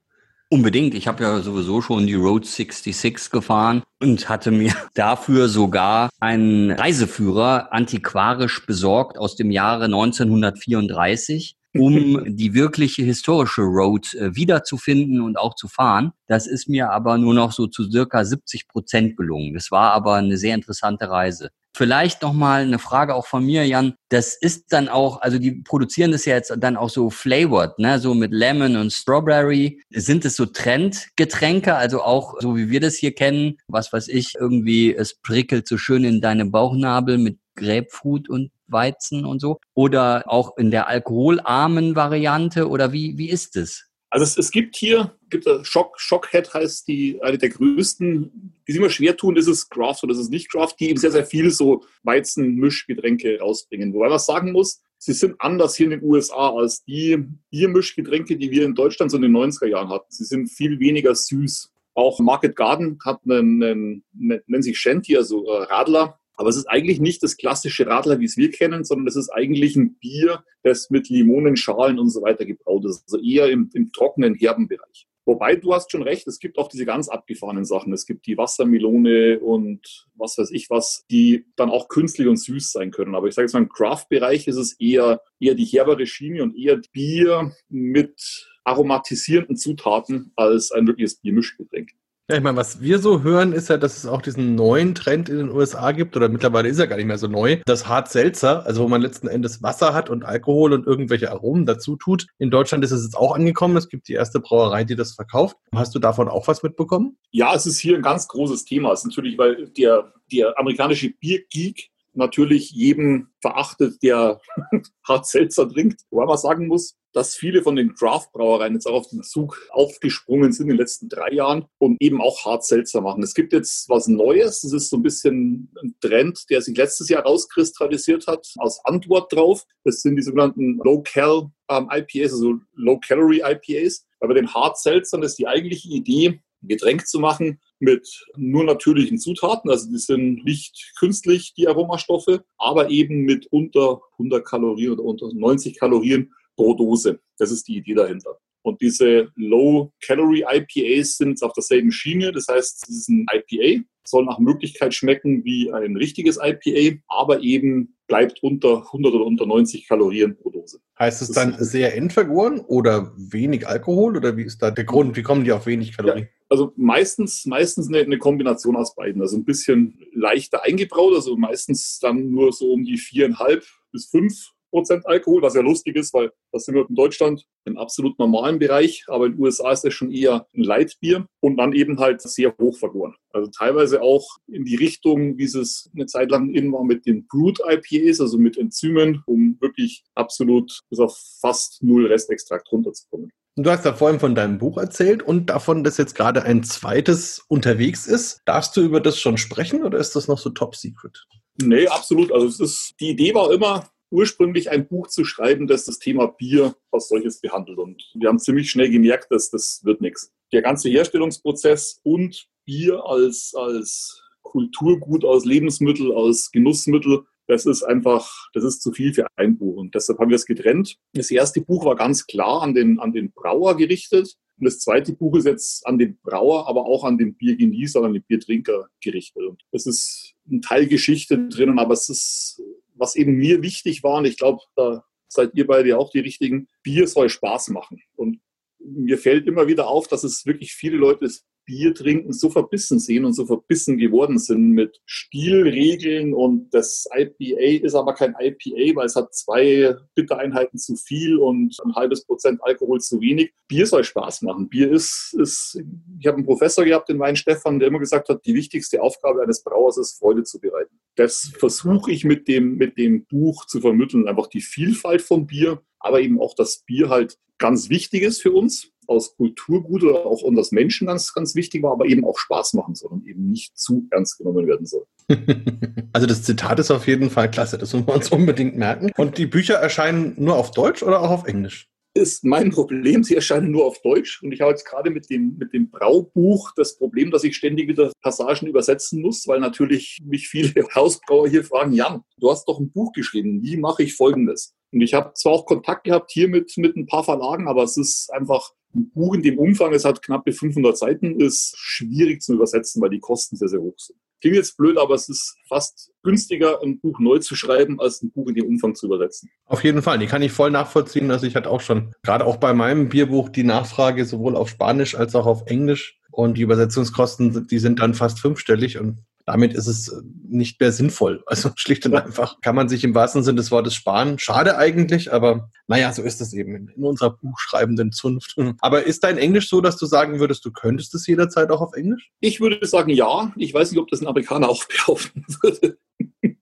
Unbedingt. 0.54 0.96
Ich 0.96 1.08
habe 1.08 1.24
ja 1.24 1.40
sowieso 1.40 1.82
schon 1.82 2.08
die 2.08 2.14
Road 2.14 2.46
66 2.46 3.32
gefahren 3.32 3.84
und 4.02 4.28
hatte 4.28 4.52
mir 4.52 4.74
dafür 4.94 5.48
sogar 5.48 6.10
einen 6.20 6.72
Reiseführer 6.72 7.72
antiquarisch 7.72 8.66
besorgt 8.66 9.18
aus 9.18 9.38
dem 9.38 9.50
Jahre 9.50 9.86
1934 9.86 11.56
um 11.74 12.26
die 12.28 12.54
wirkliche 12.54 13.04
historische 13.04 13.62
Road 13.62 14.14
äh, 14.16 14.36
wiederzufinden 14.36 15.22
und 15.22 15.38
auch 15.38 15.56
zu 15.56 15.70
fahren. 15.70 16.12
Das 16.28 16.48
ist 16.48 16.68
mir 16.68 16.92
aber 16.92 17.18
nur 17.18 17.34
noch 17.34 17.54
so 17.54 17.68
zu 17.68 17.90
circa 17.90 18.26
70 18.26 18.68
Prozent 18.68 19.16
gelungen. 19.16 19.54
Das 19.54 19.72
war 19.72 19.94
aber 19.94 20.16
eine 20.16 20.36
sehr 20.36 20.56
interessante 20.56 21.10
Reise. 21.10 21.52
Vielleicht 21.74 22.22
nochmal 22.22 22.64
eine 22.64 22.80
Frage 22.80 23.16
auch 23.16 23.26
von 23.26 23.46
mir, 23.46 23.66
Jan. 23.66 23.96
Das 24.10 24.36
ist 24.36 24.74
dann 24.74 24.90
auch, 24.90 25.22
also 25.22 25.40
die 25.40 25.62
produzieren 25.64 26.12
das 26.12 26.26
ja 26.26 26.36
jetzt 26.36 26.54
dann 26.58 26.76
auch 26.76 26.90
so 26.90 27.10
flavored, 27.10 27.80
ne, 27.80 27.98
so 27.98 28.14
mit 28.14 28.32
Lemon 28.34 28.76
und 28.76 28.92
Strawberry. 28.92 29.82
Sind 29.90 30.26
es 30.26 30.36
so 30.36 30.46
Trendgetränke, 30.46 31.76
also 31.76 32.02
auch 32.02 32.36
so 32.42 32.58
wie 32.58 32.70
wir 32.70 32.82
das 32.82 32.96
hier 32.96 33.16
kennen, 33.16 33.58
was 33.68 33.94
weiß 33.94 34.10
ich, 34.10 34.34
irgendwie, 34.38 34.94
es 34.94 35.16
prickelt 35.22 35.68
so 35.68 35.78
schön 35.78 36.04
in 36.04 36.20
deinem 36.20 36.52
Bauchnabel 36.52 37.18
mit 37.18 37.40
Grapefruit 37.56 38.30
und 38.30 38.52
Weizen 38.68 39.26
und 39.26 39.40
so? 39.40 39.60
Oder 39.74 40.24
auch 40.28 40.58
in 40.58 40.72
der 40.72 40.88
alkoholarmen 40.88 41.96
Variante? 41.96 42.68
Oder 42.70 42.92
wie, 42.92 43.18
wie 43.18 43.30
ist 43.30 43.56
es? 43.56 43.88
Also 44.10 44.26
es, 44.26 44.38
es 44.38 44.52
gibt 44.52 44.76
hier, 44.76 45.16
gibt 45.32 45.48
Shock, 45.66 46.00
Shockhead 46.00 46.54
heißt 46.54 46.88
die, 46.88 47.22
eine 47.22 47.38
der 47.38 47.50
größten, 47.50 48.54
die 48.68 48.72
sich 48.72 48.80
immer 48.80 48.90
schwer 48.90 49.18
tun, 49.18 49.38
ist 49.38 49.48
es 49.48 49.70
Craft 49.70 49.98
oder 50.04 50.14
ist 50.14 50.20
es 50.20 50.30
nicht 50.30 50.52
Craft, 50.52 50.76
die 50.80 50.90
eben 50.90 51.00
sehr, 51.00 51.12
sehr 51.12 51.26
viel 51.26 51.50
so 51.50 51.84
Weizenmischgetränke 52.04 53.40
rausbringen. 53.40 53.94
Wobei 53.94 54.10
man 54.10 54.20
sagen 54.20 54.52
muss, 54.52 54.82
sie 54.98 55.14
sind 55.14 55.36
anders 55.40 55.76
hier 55.76 55.86
in 55.86 56.00
den 56.00 56.04
USA 56.04 56.52
als 56.52 56.84
die 56.84 57.18
Biermischgetränke, 57.50 58.38
die 58.38 58.52
wir 58.52 58.66
in 58.66 58.76
Deutschland 58.76 59.12
so 59.12 59.18
in 59.18 59.24
den 59.24 59.36
90er 59.36 59.68
Jahren 59.68 59.90
hatten. 59.90 60.08
Sie 60.10 60.26
sind 60.26 60.48
viel 60.48 60.80
weniger 60.80 61.16
süß. 61.16 61.72
Auch 61.94 62.20
Market 62.20 62.56
Garden 62.56 63.00
hat 63.04 63.22
einen, 63.26 63.64
einen 63.64 64.04
nennen 64.14 64.62
sich 64.62 64.78
Shanty, 64.78 65.18
also 65.18 65.46
äh, 65.46 65.64
Radler. 65.64 66.20
Aber 66.36 66.50
es 66.50 66.56
ist 66.56 66.68
eigentlich 66.68 67.00
nicht 67.00 67.22
das 67.22 67.38
klassische 67.38 67.86
Radler, 67.86 68.20
wie 68.20 68.26
es 68.26 68.38
wir 68.38 68.50
kennen, 68.50 68.84
sondern 68.84 69.08
es 69.08 69.16
ist 69.16 69.30
eigentlich 69.30 69.76
ein 69.76 69.96
Bier, 69.96 70.44
das 70.64 70.90
mit 70.90 71.10
Limonenschalen 71.10 72.00
und 72.00 72.10
so 72.10 72.22
weiter 72.22 72.46
gebraut 72.46 72.86
ist. 72.86 73.04
Also 73.04 73.24
eher 73.24 73.50
im, 73.50 73.70
im 73.74 73.92
trockenen, 73.92 74.34
herben 74.36 74.68
Bereich. 74.68 75.08
Wobei 75.26 75.56
du 75.56 75.74
hast 75.74 75.92
schon 75.92 76.02
recht, 76.02 76.28
es 76.28 76.40
gibt 76.40 76.58
auch 76.58 76.68
diese 76.68 76.86
ganz 76.86 77.08
abgefahrenen 77.08 77.66
Sachen. 77.66 77.94
Es 77.94 78.06
gibt 78.06 78.26
die 78.26 78.38
Wassermelone 78.38 79.40
und 79.40 80.08
was 80.16 80.38
weiß 80.38 80.52
ich 80.52 80.70
was, 80.70 81.06
die 81.12 81.46
dann 81.56 81.70
auch 81.70 81.90
künstlich 81.90 82.28
und 82.28 82.38
süß 82.38 82.72
sein 82.72 82.92
können. 82.92 83.14
Aber 83.14 83.28
ich 83.28 83.36
sage 83.36 83.46
jetzt 83.46 83.54
mal, 83.54 83.62
im 83.62 83.70
Craft-Bereich 83.70 84.48
ist 84.48 84.56
es 84.56 84.80
eher, 84.80 85.22
eher 85.40 85.54
die 85.54 85.66
herbere 85.66 86.08
Schiene 86.08 86.42
und 86.42 86.58
eher 86.58 86.82
Bier 86.92 87.52
mit 87.70 88.48
aromatisierenden 88.64 89.58
Zutaten 89.58 90.32
als 90.36 90.72
ein 90.72 90.88
wirkliches 90.88 91.16
Biermischgetränk. 91.16 91.92
Ja, 92.32 92.38
ich 92.38 92.44
meine, 92.44 92.56
was 92.56 92.80
wir 92.80 93.00
so 93.00 93.24
hören, 93.24 93.52
ist 93.52 93.68
ja, 93.68 93.76
dass 93.76 93.98
es 93.98 94.06
auch 94.06 94.22
diesen 94.22 94.56
neuen 94.56 94.96
Trend 94.96 95.28
in 95.28 95.36
den 95.36 95.50
USA 95.50 95.92
gibt, 95.92 96.16
oder 96.16 96.30
mittlerweile 96.30 96.70
ist 96.70 96.80
er 96.80 96.88
gar 96.88 96.96
nicht 96.96 97.06
mehr 97.06 97.18
so 97.18 97.28
neu, 97.28 97.58
das 97.66 97.90
Hart 97.90 98.10
Seltzer, 98.10 98.66
also 98.66 98.84
wo 98.84 98.88
man 98.88 99.02
letzten 99.02 99.28
Endes 99.28 99.62
Wasser 99.62 99.94
hat 99.94 100.10
und 100.10 100.24
Alkohol 100.24 100.72
und 100.72 100.88
irgendwelche 100.88 101.30
Aromen 101.30 101.66
dazu 101.66 101.98
tut. 101.98 102.28
In 102.38 102.50
Deutschland 102.50 102.86
ist 102.86 102.92
es 102.92 103.04
jetzt 103.04 103.18
auch 103.18 103.36
angekommen. 103.36 103.76
Es 103.76 103.90
gibt 103.90 104.08
die 104.08 104.14
erste 104.14 104.40
Brauerei, 104.40 104.86
die 104.86 104.96
das 104.96 105.12
verkauft. 105.12 105.58
Hast 105.76 105.94
du 105.94 106.00
davon 106.00 106.30
auch 106.30 106.48
was 106.48 106.64
mitbekommen? 106.64 107.18
Ja, 107.32 107.54
es 107.54 107.66
ist 107.66 107.80
hier 107.80 107.98
ein 107.98 108.02
ganz 108.02 108.30
großes 108.30 108.64
Thema. 108.64 108.94
Es 108.94 109.00
ist 109.00 109.08
natürlich, 109.08 109.38
weil 109.38 109.68
der, 109.68 110.14
der 110.32 110.58
amerikanische 110.58 111.10
Biergeek 111.10 111.91
natürlich 112.14 112.72
jedem 112.72 113.30
verachtet, 113.42 114.02
der 114.04 114.40
hart 115.08 115.28
Seltzer 115.28 115.70
trinkt. 115.70 116.02
Wobei 116.10 116.26
man 116.26 116.38
sagen 116.38 116.68
muss, 116.68 116.96
dass 117.14 117.36
viele 117.36 117.62
von 117.62 117.76
den 117.76 117.94
Craft-Brauereien 117.94 118.74
jetzt 118.74 118.88
auch 118.88 118.94
auf 118.94 119.10
den 119.10 119.24
Zug 119.24 119.68
aufgesprungen 119.72 120.52
sind 120.52 120.66
in 120.66 120.70
den 120.72 120.78
letzten 120.78 121.10
drei 121.10 121.32
Jahren 121.32 121.66
und 121.78 121.98
eben 122.02 122.22
auch 122.22 122.46
hart 122.46 122.66
Seltzer 122.66 123.02
machen. 123.02 123.24
Es 123.24 123.34
gibt 123.34 123.54
jetzt 123.54 123.90
was 123.90 124.08
Neues. 124.08 124.62
Das 124.62 124.74
ist 124.74 124.90
so 124.90 124.98
ein 124.98 125.04
bisschen 125.04 125.74
ein 125.82 125.96
Trend, 126.00 126.50
der 126.50 126.62
sich 126.62 126.76
letztes 126.78 127.10
Jahr 127.10 127.24
rauskristallisiert 127.24 128.28
hat, 128.28 128.48
als 128.58 128.80
Antwort 128.86 129.34
drauf. 129.34 129.66
Das 129.84 130.02
sind 130.02 130.16
die 130.16 130.22
sogenannten 130.22 130.80
Low-Cal 130.84 131.52
ähm, 131.70 131.90
IPAs, 131.92 132.34
also 132.34 132.60
Low-Calorie 132.76 133.42
IPAs. 133.44 134.06
Bei 134.20 134.34
den 134.34 134.54
Hard 134.54 134.78
Seltzern 134.78 135.24
ist 135.24 135.40
die 135.40 135.48
eigentliche 135.48 135.90
Idee, 135.90 136.42
ein 136.62 136.68
Getränk 136.68 137.08
zu 137.08 137.20
machen 137.20 137.60
mit 137.80 138.26
nur 138.36 138.64
natürlichen 138.64 139.18
Zutaten. 139.18 139.70
Also 139.70 139.90
die 139.90 139.98
sind 139.98 140.44
nicht 140.44 140.94
künstlich, 140.98 141.54
die 141.56 141.68
Aromastoffe, 141.68 142.44
aber 142.58 142.90
eben 142.90 143.22
mit 143.22 143.48
unter 143.48 144.02
100 144.14 144.46
Kalorien 144.46 144.92
oder 144.92 145.04
unter 145.04 145.34
90 145.34 145.80
Kalorien 145.80 146.34
pro 146.56 146.74
Dose. 146.74 147.20
Das 147.38 147.52
ist 147.52 147.68
die 147.68 147.78
Idee 147.78 147.96
dahinter. 147.96 148.38
Und 148.64 148.82
diese 148.82 149.30
Low-Calorie-IPAs 149.36 151.18
sind 151.18 151.42
auf 151.42 151.54
derselben 151.54 151.92
Schiene. 151.92 152.32
Das 152.32 152.48
heißt, 152.48 152.88
es 152.88 152.96
ist 152.96 153.10
ein 153.10 153.26
IPA, 153.32 153.84
soll 154.04 154.26
nach 154.26 154.40
Möglichkeit 154.40 154.94
schmecken 154.94 155.44
wie 155.44 155.72
ein 155.72 155.96
richtiges 155.96 156.38
IPA, 156.42 157.00
aber 157.08 157.42
eben 157.42 157.96
bleibt 158.08 158.44
unter 158.44 158.86
100 158.88 159.14
oder 159.14 159.26
unter 159.26 159.46
90 159.46 159.88
Kalorien 159.88 160.36
pro 160.36 160.50
Dose. 160.50 160.80
Heißt 161.00 161.22
es 161.22 161.32
dann 161.32 161.56
sehr 161.60 161.96
endvergoren 161.96 162.60
oder 162.60 163.14
wenig 163.16 163.68
Alkohol 163.68 164.18
oder 164.18 164.36
wie 164.36 164.44
ist 164.44 164.62
da 164.62 164.70
der 164.70 164.84
Grund? 164.84 165.16
Wie 165.16 165.24
kommen 165.24 165.46
die 165.46 165.52
auf 165.52 165.66
wenig 165.66 165.96
Kalorien? 165.96 166.26
Ja, 166.26 166.30
also 166.50 166.74
meistens, 166.76 167.46
meistens 167.46 167.88
eine, 167.88 168.00
eine, 168.00 168.18
Kombination 168.18 168.76
aus 168.76 168.96
beiden. 168.96 169.22
Also 169.22 169.38
ein 169.38 169.46
bisschen 169.46 169.98
leichter 170.14 170.64
eingebraut, 170.64 171.16
also 171.16 171.38
meistens 171.38 172.00
dann 172.00 172.32
nur 172.32 172.52
so 172.52 172.74
um 172.74 172.84
die 172.84 172.98
viereinhalb 172.98 173.64
bis 173.94 174.08
fünf 174.08 174.52
Prozent 174.72 175.06
Alkohol, 175.06 175.42
was 175.42 175.54
ja 175.54 175.62
lustig 175.62 175.96
ist, 175.96 176.14
weil 176.14 176.32
das 176.52 176.66
sind 176.66 176.76
wir 176.76 176.86
in 176.90 176.96
Deutschland 176.96 177.46
im 177.66 177.78
absolut 177.78 178.18
normalen 178.18 178.58
Bereich, 178.58 179.04
aber 179.08 179.28
in 179.28 179.34
den 179.34 179.42
USA 179.42 179.72
ist 179.72 179.84
das 179.84 179.94
schon 179.94 180.12
eher 180.12 180.48
ein 180.56 180.64
Leitbier 180.64 181.28
und 181.42 181.58
dann 181.58 181.74
eben 181.74 182.00
halt 182.00 182.22
sehr 182.22 182.56
hoch 182.60 182.78
vergoren. 182.78 183.16
Also 183.32 183.52
teilweise 183.52 184.02
auch 184.02 184.28
in 184.48 184.66
die 184.66 184.76
Richtung, 184.76 185.38
wie 185.38 185.44
es 185.44 185.90
eine 185.94 186.08
Zeit 186.08 186.32
lang 186.32 186.54
in 186.54 186.72
war 186.72 186.84
mit 186.84 187.06
den 187.06 187.28
Brut 187.28 187.60
IPAs, 187.60 188.20
also 188.20 188.38
mit 188.38 188.58
Enzymen, 188.58 189.22
um 189.26 189.58
wirklich 189.60 190.04
absolut 190.16 190.82
bis 190.90 191.00
auf 191.00 191.18
fast 191.40 191.84
null 191.84 192.08
Restextrakt 192.08 192.72
runterzukommen. 192.72 193.32
Du 193.58 193.70
hast 193.70 193.86
da 193.86 193.94
vorhin 193.94 194.20
von 194.20 194.34
deinem 194.34 194.58
Buch 194.58 194.78
erzählt 194.78 195.22
und 195.22 195.48
davon, 195.50 195.84
dass 195.84 195.98
jetzt 195.98 196.16
gerade 196.16 196.44
ein 196.44 196.64
zweites 196.64 197.44
unterwegs 197.50 198.08
ist. 198.08 198.40
Darfst 198.46 198.78
du 198.78 198.82
über 198.82 199.02
das 199.02 199.20
schon 199.20 199.38
sprechen 199.38 199.84
oder 199.84 199.98
ist 199.98 200.16
das 200.16 200.30
noch 200.30 200.38
so 200.38 200.52
top 200.52 200.76
secret? 200.76 201.26
Nee, 201.62 201.86
absolut. 201.88 202.32
Also 202.32 202.48
es 202.48 202.60
ist, 202.62 202.94
die 203.02 203.10
Idee 203.10 203.36
war 203.36 203.52
immer, 203.52 203.90
ursprünglich 204.12 204.70
ein 204.70 204.88
Buch 204.88 205.08
zu 205.08 205.24
schreiben, 205.26 205.68
das 205.68 205.86
das 205.86 206.00
Thema 206.00 206.28
Bier 206.28 206.76
als 206.92 207.08
solches 207.08 207.40
behandelt. 207.42 207.80
Und 207.80 208.04
wir 208.14 208.30
haben 208.30 208.40
ziemlich 208.40 208.70
schnell 208.70 208.92
gemerkt, 208.92 209.32
dass 209.32 209.50
das 209.50 209.82
wird 209.84 210.02
nichts. 210.02 210.32
Der 210.52 210.62
ganze 210.62 210.90
Herstellungsprozess 210.90 212.02
und 212.04 212.48
Bier 212.66 213.04
als, 213.06 213.54
als 213.56 214.22
Kulturgut, 214.44 215.26
als 215.26 215.46
Lebensmittel, 215.46 216.14
als 216.14 216.52
Genussmittel, 216.52 217.24
das 217.48 217.66
ist 217.66 217.84
einfach, 217.84 218.50
das 218.54 218.64
ist 218.64 218.82
zu 218.82 218.92
viel 218.92 219.14
für 219.14 219.28
ein 219.36 219.58
Buch. 219.58 219.78
Und 219.78 219.96
deshalb 219.96 220.20
haben 220.20 220.30
wir 220.30 220.36
es 220.36 220.46
getrennt. 220.46 220.96
Das 221.14 221.32
erste 221.32 221.62
Buch 221.62 221.86
war 221.86 221.96
ganz 221.96 222.26
klar 222.26 222.62
an 222.62 222.74
den, 222.74 223.00
an 223.00 223.12
den 223.12 223.32
Brauer 223.32 223.76
gerichtet. 223.76 224.38
Und 224.58 224.66
das 224.66 224.80
zweite 224.80 225.14
Buch 225.14 225.36
ist 225.36 225.46
jetzt 225.46 225.86
an 225.88 225.98
den 225.98 226.18
Brauer, 226.22 226.68
aber 226.70 226.86
auch 226.86 227.04
an 227.04 227.18
den 227.18 227.36
Biergenießer, 227.36 228.04
an 228.04 228.14
den 228.14 228.24
Biertrinker 228.24 228.88
gerichtet. 229.02 229.44
Und 229.44 229.62
es 229.72 229.86
ist 229.86 230.34
ein 230.50 230.62
Teil 230.62 230.88
Geschichte 230.88 231.50
drinnen, 231.50 231.80
aber 231.80 231.94
es 231.94 232.10
ist 232.10 232.62
was 233.02 233.16
eben 233.16 233.34
mir 233.34 233.62
wichtig 233.62 234.04
war, 234.04 234.20
und 234.20 234.26
ich 234.26 234.38
glaube, 234.38 234.62
da 234.76 235.04
seid 235.28 235.52
ihr 235.56 235.68
beide 235.68 235.98
auch 235.98 236.12
die 236.12 236.20
richtigen, 236.20 236.68
Bier 236.84 237.08
soll 237.08 237.30
Spaß 237.30 237.70
machen. 237.70 238.02
Und 238.16 238.42
mir 238.80 239.18
fällt 239.18 239.48
immer 239.48 239.68
wieder 239.68 239.88
auf, 239.88 240.08
dass 240.08 240.24
es 240.24 240.46
wirklich 240.46 240.74
viele 240.74 240.98
Leute 240.98 241.26
Bier 241.66 241.94
trinken 241.94 242.34
so 242.34 242.50
verbissen 242.50 243.00
sehen 243.00 243.26
und 243.26 243.34
so 243.34 243.46
verbissen 243.46 243.98
geworden 243.98 244.40
sind 244.40 244.72
mit 244.72 245.02
Stilregeln 245.06 246.34
und 246.34 246.74
das 246.74 247.08
IPA 247.16 247.86
ist 247.86 247.96
aber 247.96 248.14
kein 248.14 248.36
IPA, 248.40 248.96
weil 248.96 249.06
es 249.06 249.16
hat 249.16 249.34
zwei 249.34 249.96
Bittereinheiten 250.16 250.78
zu 250.78 250.96
viel 250.96 251.38
und 251.38 251.78
ein 251.86 251.96
halbes 251.96 252.26
Prozent 252.26 252.60
Alkohol 252.64 253.00
zu 253.00 253.22
wenig. 253.22 253.54
Bier 253.68 253.86
soll 253.86 254.04
Spaß 254.04 254.42
machen. 254.44 254.70
Bier 254.70 254.92
ist, 254.92 255.36
ist 255.40 255.82
ich 256.20 256.28
habe 256.28 256.38
einen 256.38 256.46
Professor 256.46 256.84
gehabt 256.84 257.10
in 257.10 257.20
Wein 257.20 257.36
Stefan, 257.36 257.80
der 257.80 257.88
immer 257.88 258.00
gesagt 258.00 258.30
hat, 258.30 258.46
die 258.46 258.54
wichtigste 258.54 259.02
Aufgabe 259.02 259.42
eines 259.42 259.64
Brauers 259.64 259.98
ist, 259.98 260.20
Freude 260.20 260.44
zu 260.44 260.60
bereiten. 260.60 261.00
Das 261.16 261.52
versuche 261.58 262.12
ich 262.12 262.24
mit 262.24 262.48
dem, 262.48 262.76
mit 262.76 262.98
dem 262.98 263.26
Buch 263.26 263.66
zu 263.66 263.82
vermitteln, 263.82 264.28
einfach 264.28 264.48
die 264.48 264.62
Vielfalt 264.62 265.22
von 265.22 265.48
Bier, 265.48 265.82
aber 266.02 266.22
eben 266.22 266.40
auch 266.40 266.56
das 266.56 266.84
Bier 266.86 267.10
halt 267.10 267.38
ganz 267.58 267.90
wichtig 267.90 268.24
ist 268.24 268.42
für 268.42 268.52
uns 268.52 268.92
aus 269.08 269.36
Kulturgut 269.36 270.04
oder 270.04 270.26
auch 270.26 270.42
uns 270.42 270.58
als 270.58 270.72
Menschen 270.72 271.08
ganz, 271.08 271.34
ganz 271.34 271.54
wichtig 271.56 271.84
war, 271.84 271.92
aber 271.92 272.06
eben 272.06 272.26
auch 272.26 272.38
Spaß 272.38 272.74
machen 272.74 272.96
soll 272.96 273.12
und 273.12 273.28
eben 273.28 273.50
nicht 273.50 273.78
zu 273.78 274.08
ernst 274.12 274.38
genommen 274.38 274.68
werden 274.68 274.86
soll. 274.86 275.06
Also 276.14 276.28
das 276.28 276.44
Zitat 276.44 276.78
ist 276.78 276.92
auf 276.92 277.08
jeden 277.08 277.30
Fall 277.30 277.50
klasse, 277.50 277.78
das 277.78 277.94
müssen 277.94 278.06
wir 278.06 278.14
uns 278.14 278.30
unbedingt 278.30 278.76
merken. 278.76 279.12
Und 279.16 279.38
die 279.38 279.46
Bücher 279.46 279.76
erscheinen 279.76 280.34
nur 280.38 280.58
auf 280.58 280.72
Deutsch 280.72 281.04
oder 281.04 281.22
auch 281.22 281.30
auf 281.30 281.48
Englisch? 281.48 281.90
ist 282.14 282.44
mein 282.44 282.72
Problem. 282.72 283.24
Sie 283.24 283.36
erscheinen 283.36 283.72
nur 283.72 283.86
auf 283.86 284.02
Deutsch. 284.02 284.44
Und 284.44 284.52
ich 284.52 284.62
habe 284.62 284.72
jetzt 284.72 284.86
gerade 284.86 285.10
mit 285.10 285.30
dem, 285.30 285.56
mit 285.58 285.74
dem 285.74 285.90
Braubuch 285.90 286.72
das 286.76 286.98
Problem, 286.98 287.32
dass 287.32 287.44
ich 287.44 287.56
ständig 287.56 287.88
wieder 287.88 288.12
Passagen 288.22 288.68
übersetzen 288.68 289.22
muss, 289.22 289.48
weil 289.48 289.60
natürlich 289.60 290.20
mich 290.24 290.48
viele 290.48 290.74
Hausbrauer 290.96 291.48
hier 291.48 291.64
fragen, 291.64 291.94
Jan, 291.94 292.22
du 292.38 292.52
hast 292.52 292.68
doch 292.68 292.80
ein 292.80 292.92
Buch 292.92 293.14
geschrieben. 293.14 293.64
Wie 293.64 293.78
mache 293.78 294.04
ich 294.04 294.16
Folgendes? 294.16 294.76
Und 294.92 295.02
ich 295.02 295.14
habe 295.14 295.34
zwar 295.34 295.54
auch 295.54 295.66
Kontakt 295.66 296.04
gehabt 296.04 296.32
hier 296.32 296.48
mit, 296.48 296.76
mit 296.78 296.96
ein 296.96 297.06
paar 297.06 297.24
Verlagen, 297.24 297.68
aber 297.68 297.84
es 297.84 297.98
ist 297.98 298.32
einfach 298.34 298.72
ein 298.94 299.10
Buch 299.12 299.36
in 299.36 299.42
dem 299.42 299.58
Umfang, 299.58 299.94
es 299.94 300.06
hat 300.06 300.22
knappe 300.22 300.52
500 300.52 300.98
Seiten, 300.98 301.40
ist 301.40 301.74
schwierig 301.78 302.42
zu 302.42 302.54
übersetzen, 302.54 303.02
weil 303.02 303.10
die 303.10 303.20
Kosten 303.20 303.56
sehr, 303.56 303.70
sehr 303.70 303.80
hoch 303.80 303.96
sind. 303.98 304.20
Klingt 304.42 304.56
jetzt 304.56 304.76
blöd, 304.76 304.98
aber 304.98 305.14
es 305.14 305.30
ist 305.30 305.56
fast 305.70 306.12
günstiger, 306.24 306.82
ein 306.82 307.00
Buch 307.00 307.20
neu 307.20 307.38
zu 307.38 307.56
schreiben, 307.56 308.00
als 308.02 308.24
ein 308.24 308.32
Buch 308.32 308.48
in 308.48 308.56
dem 308.56 308.66
Umfang 308.66 308.96
zu 308.96 309.06
übersetzen. 309.06 309.50
Auf 309.66 309.84
jeden 309.84 310.02
Fall, 310.02 310.18
die 310.18 310.26
kann 310.26 310.42
ich 310.42 310.52
voll 310.52 310.72
nachvollziehen. 310.72 311.30
Also 311.30 311.46
ich 311.46 311.56
hatte 311.56 311.70
auch 311.70 311.82
schon, 311.82 312.16
gerade 312.24 312.46
auch 312.46 312.58
bei 312.58 312.74
meinem 312.74 313.08
Bierbuch, 313.08 313.50
die 313.50 313.64
Nachfrage 313.64 314.26
sowohl 314.26 314.56
auf 314.56 314.70
Spanisch 314.70 315.16
als 315.16 315.36
auch 315.36 315.46
auf 315.46 315.68
Englisch. 315.68 316.20
Und 316.32 316.58
die 316.58 316.64
Übersetzungskosten, 316.64 317.68
die 317.68 317.80
sind 317.80 318.00
dann 318.00 318.16
fast 318.16 318.40
fünfstellig. 318.40 318.98
Und 318.98 319.20
damit 319.46 319.74
ist 319.74 319.88
es 319.88 320.10
äh, 320.10 320.22
nicht 320.48 320.80
mehr 320.80 320.92
sinnvoll. 320.92 321.44
Also 321.52 321.70
schlicht 321.76 322.06
und 322.06 322.16
einfach 322.16 322.62
kann 322.62 322.76
man 322.76 322.88
sich 322.88 323.04
im 323.04 323.14
wahrsten 323.14 323.44
Sinne 323.44 323.58
des 323.58 323.72
Wortes 323.72 323.94
sparen. 323.94 324.40
Schade 324.40 324.78
eigentlich, 324.78 325.34
aber 325.34 325.70
naja, 325.88 326.14
so 326.14 326.22
ist 326.22 326.40
es 326.40 326.54
eben 326.54 326.76
in, 326.76 327.04
unserer 327.04 327.32
buchschreibenden 327.32 328.14
Zunft. 328.14 328.56
Aber 328.80 329.04
ist 329.04 329.24
dein 329.26 329.38
Englisch 329.38 329.70
so, 329.70 329.82
dass 329.82 329.98
du 329.98 330.06
sagen 330.06 330.40
würdest, 330.40 330.64
du 330.64 330.72
könntest 330.72 331.14
es 331.14 331.28
jederzeit 331.28 331.70
auch 331.72 331.82
auf 331.82 331.94
Englisch? 331.94 332.32
Ich 332.40 332.62
würde 332.62 332.86
sagen 332.88 333.12
ja. 333.12 333.52
Ich 333.58 333.74
weiß 333.74 333.92
nicht, 333.92 334.00
ob 334.00 334.08
das 334.08 334.22
ein 334.22 334.28
Amerikaner 334.28 334.70
auch 334.70 334.86
behaupten 334.86 335.46
würde. 335.62 335.98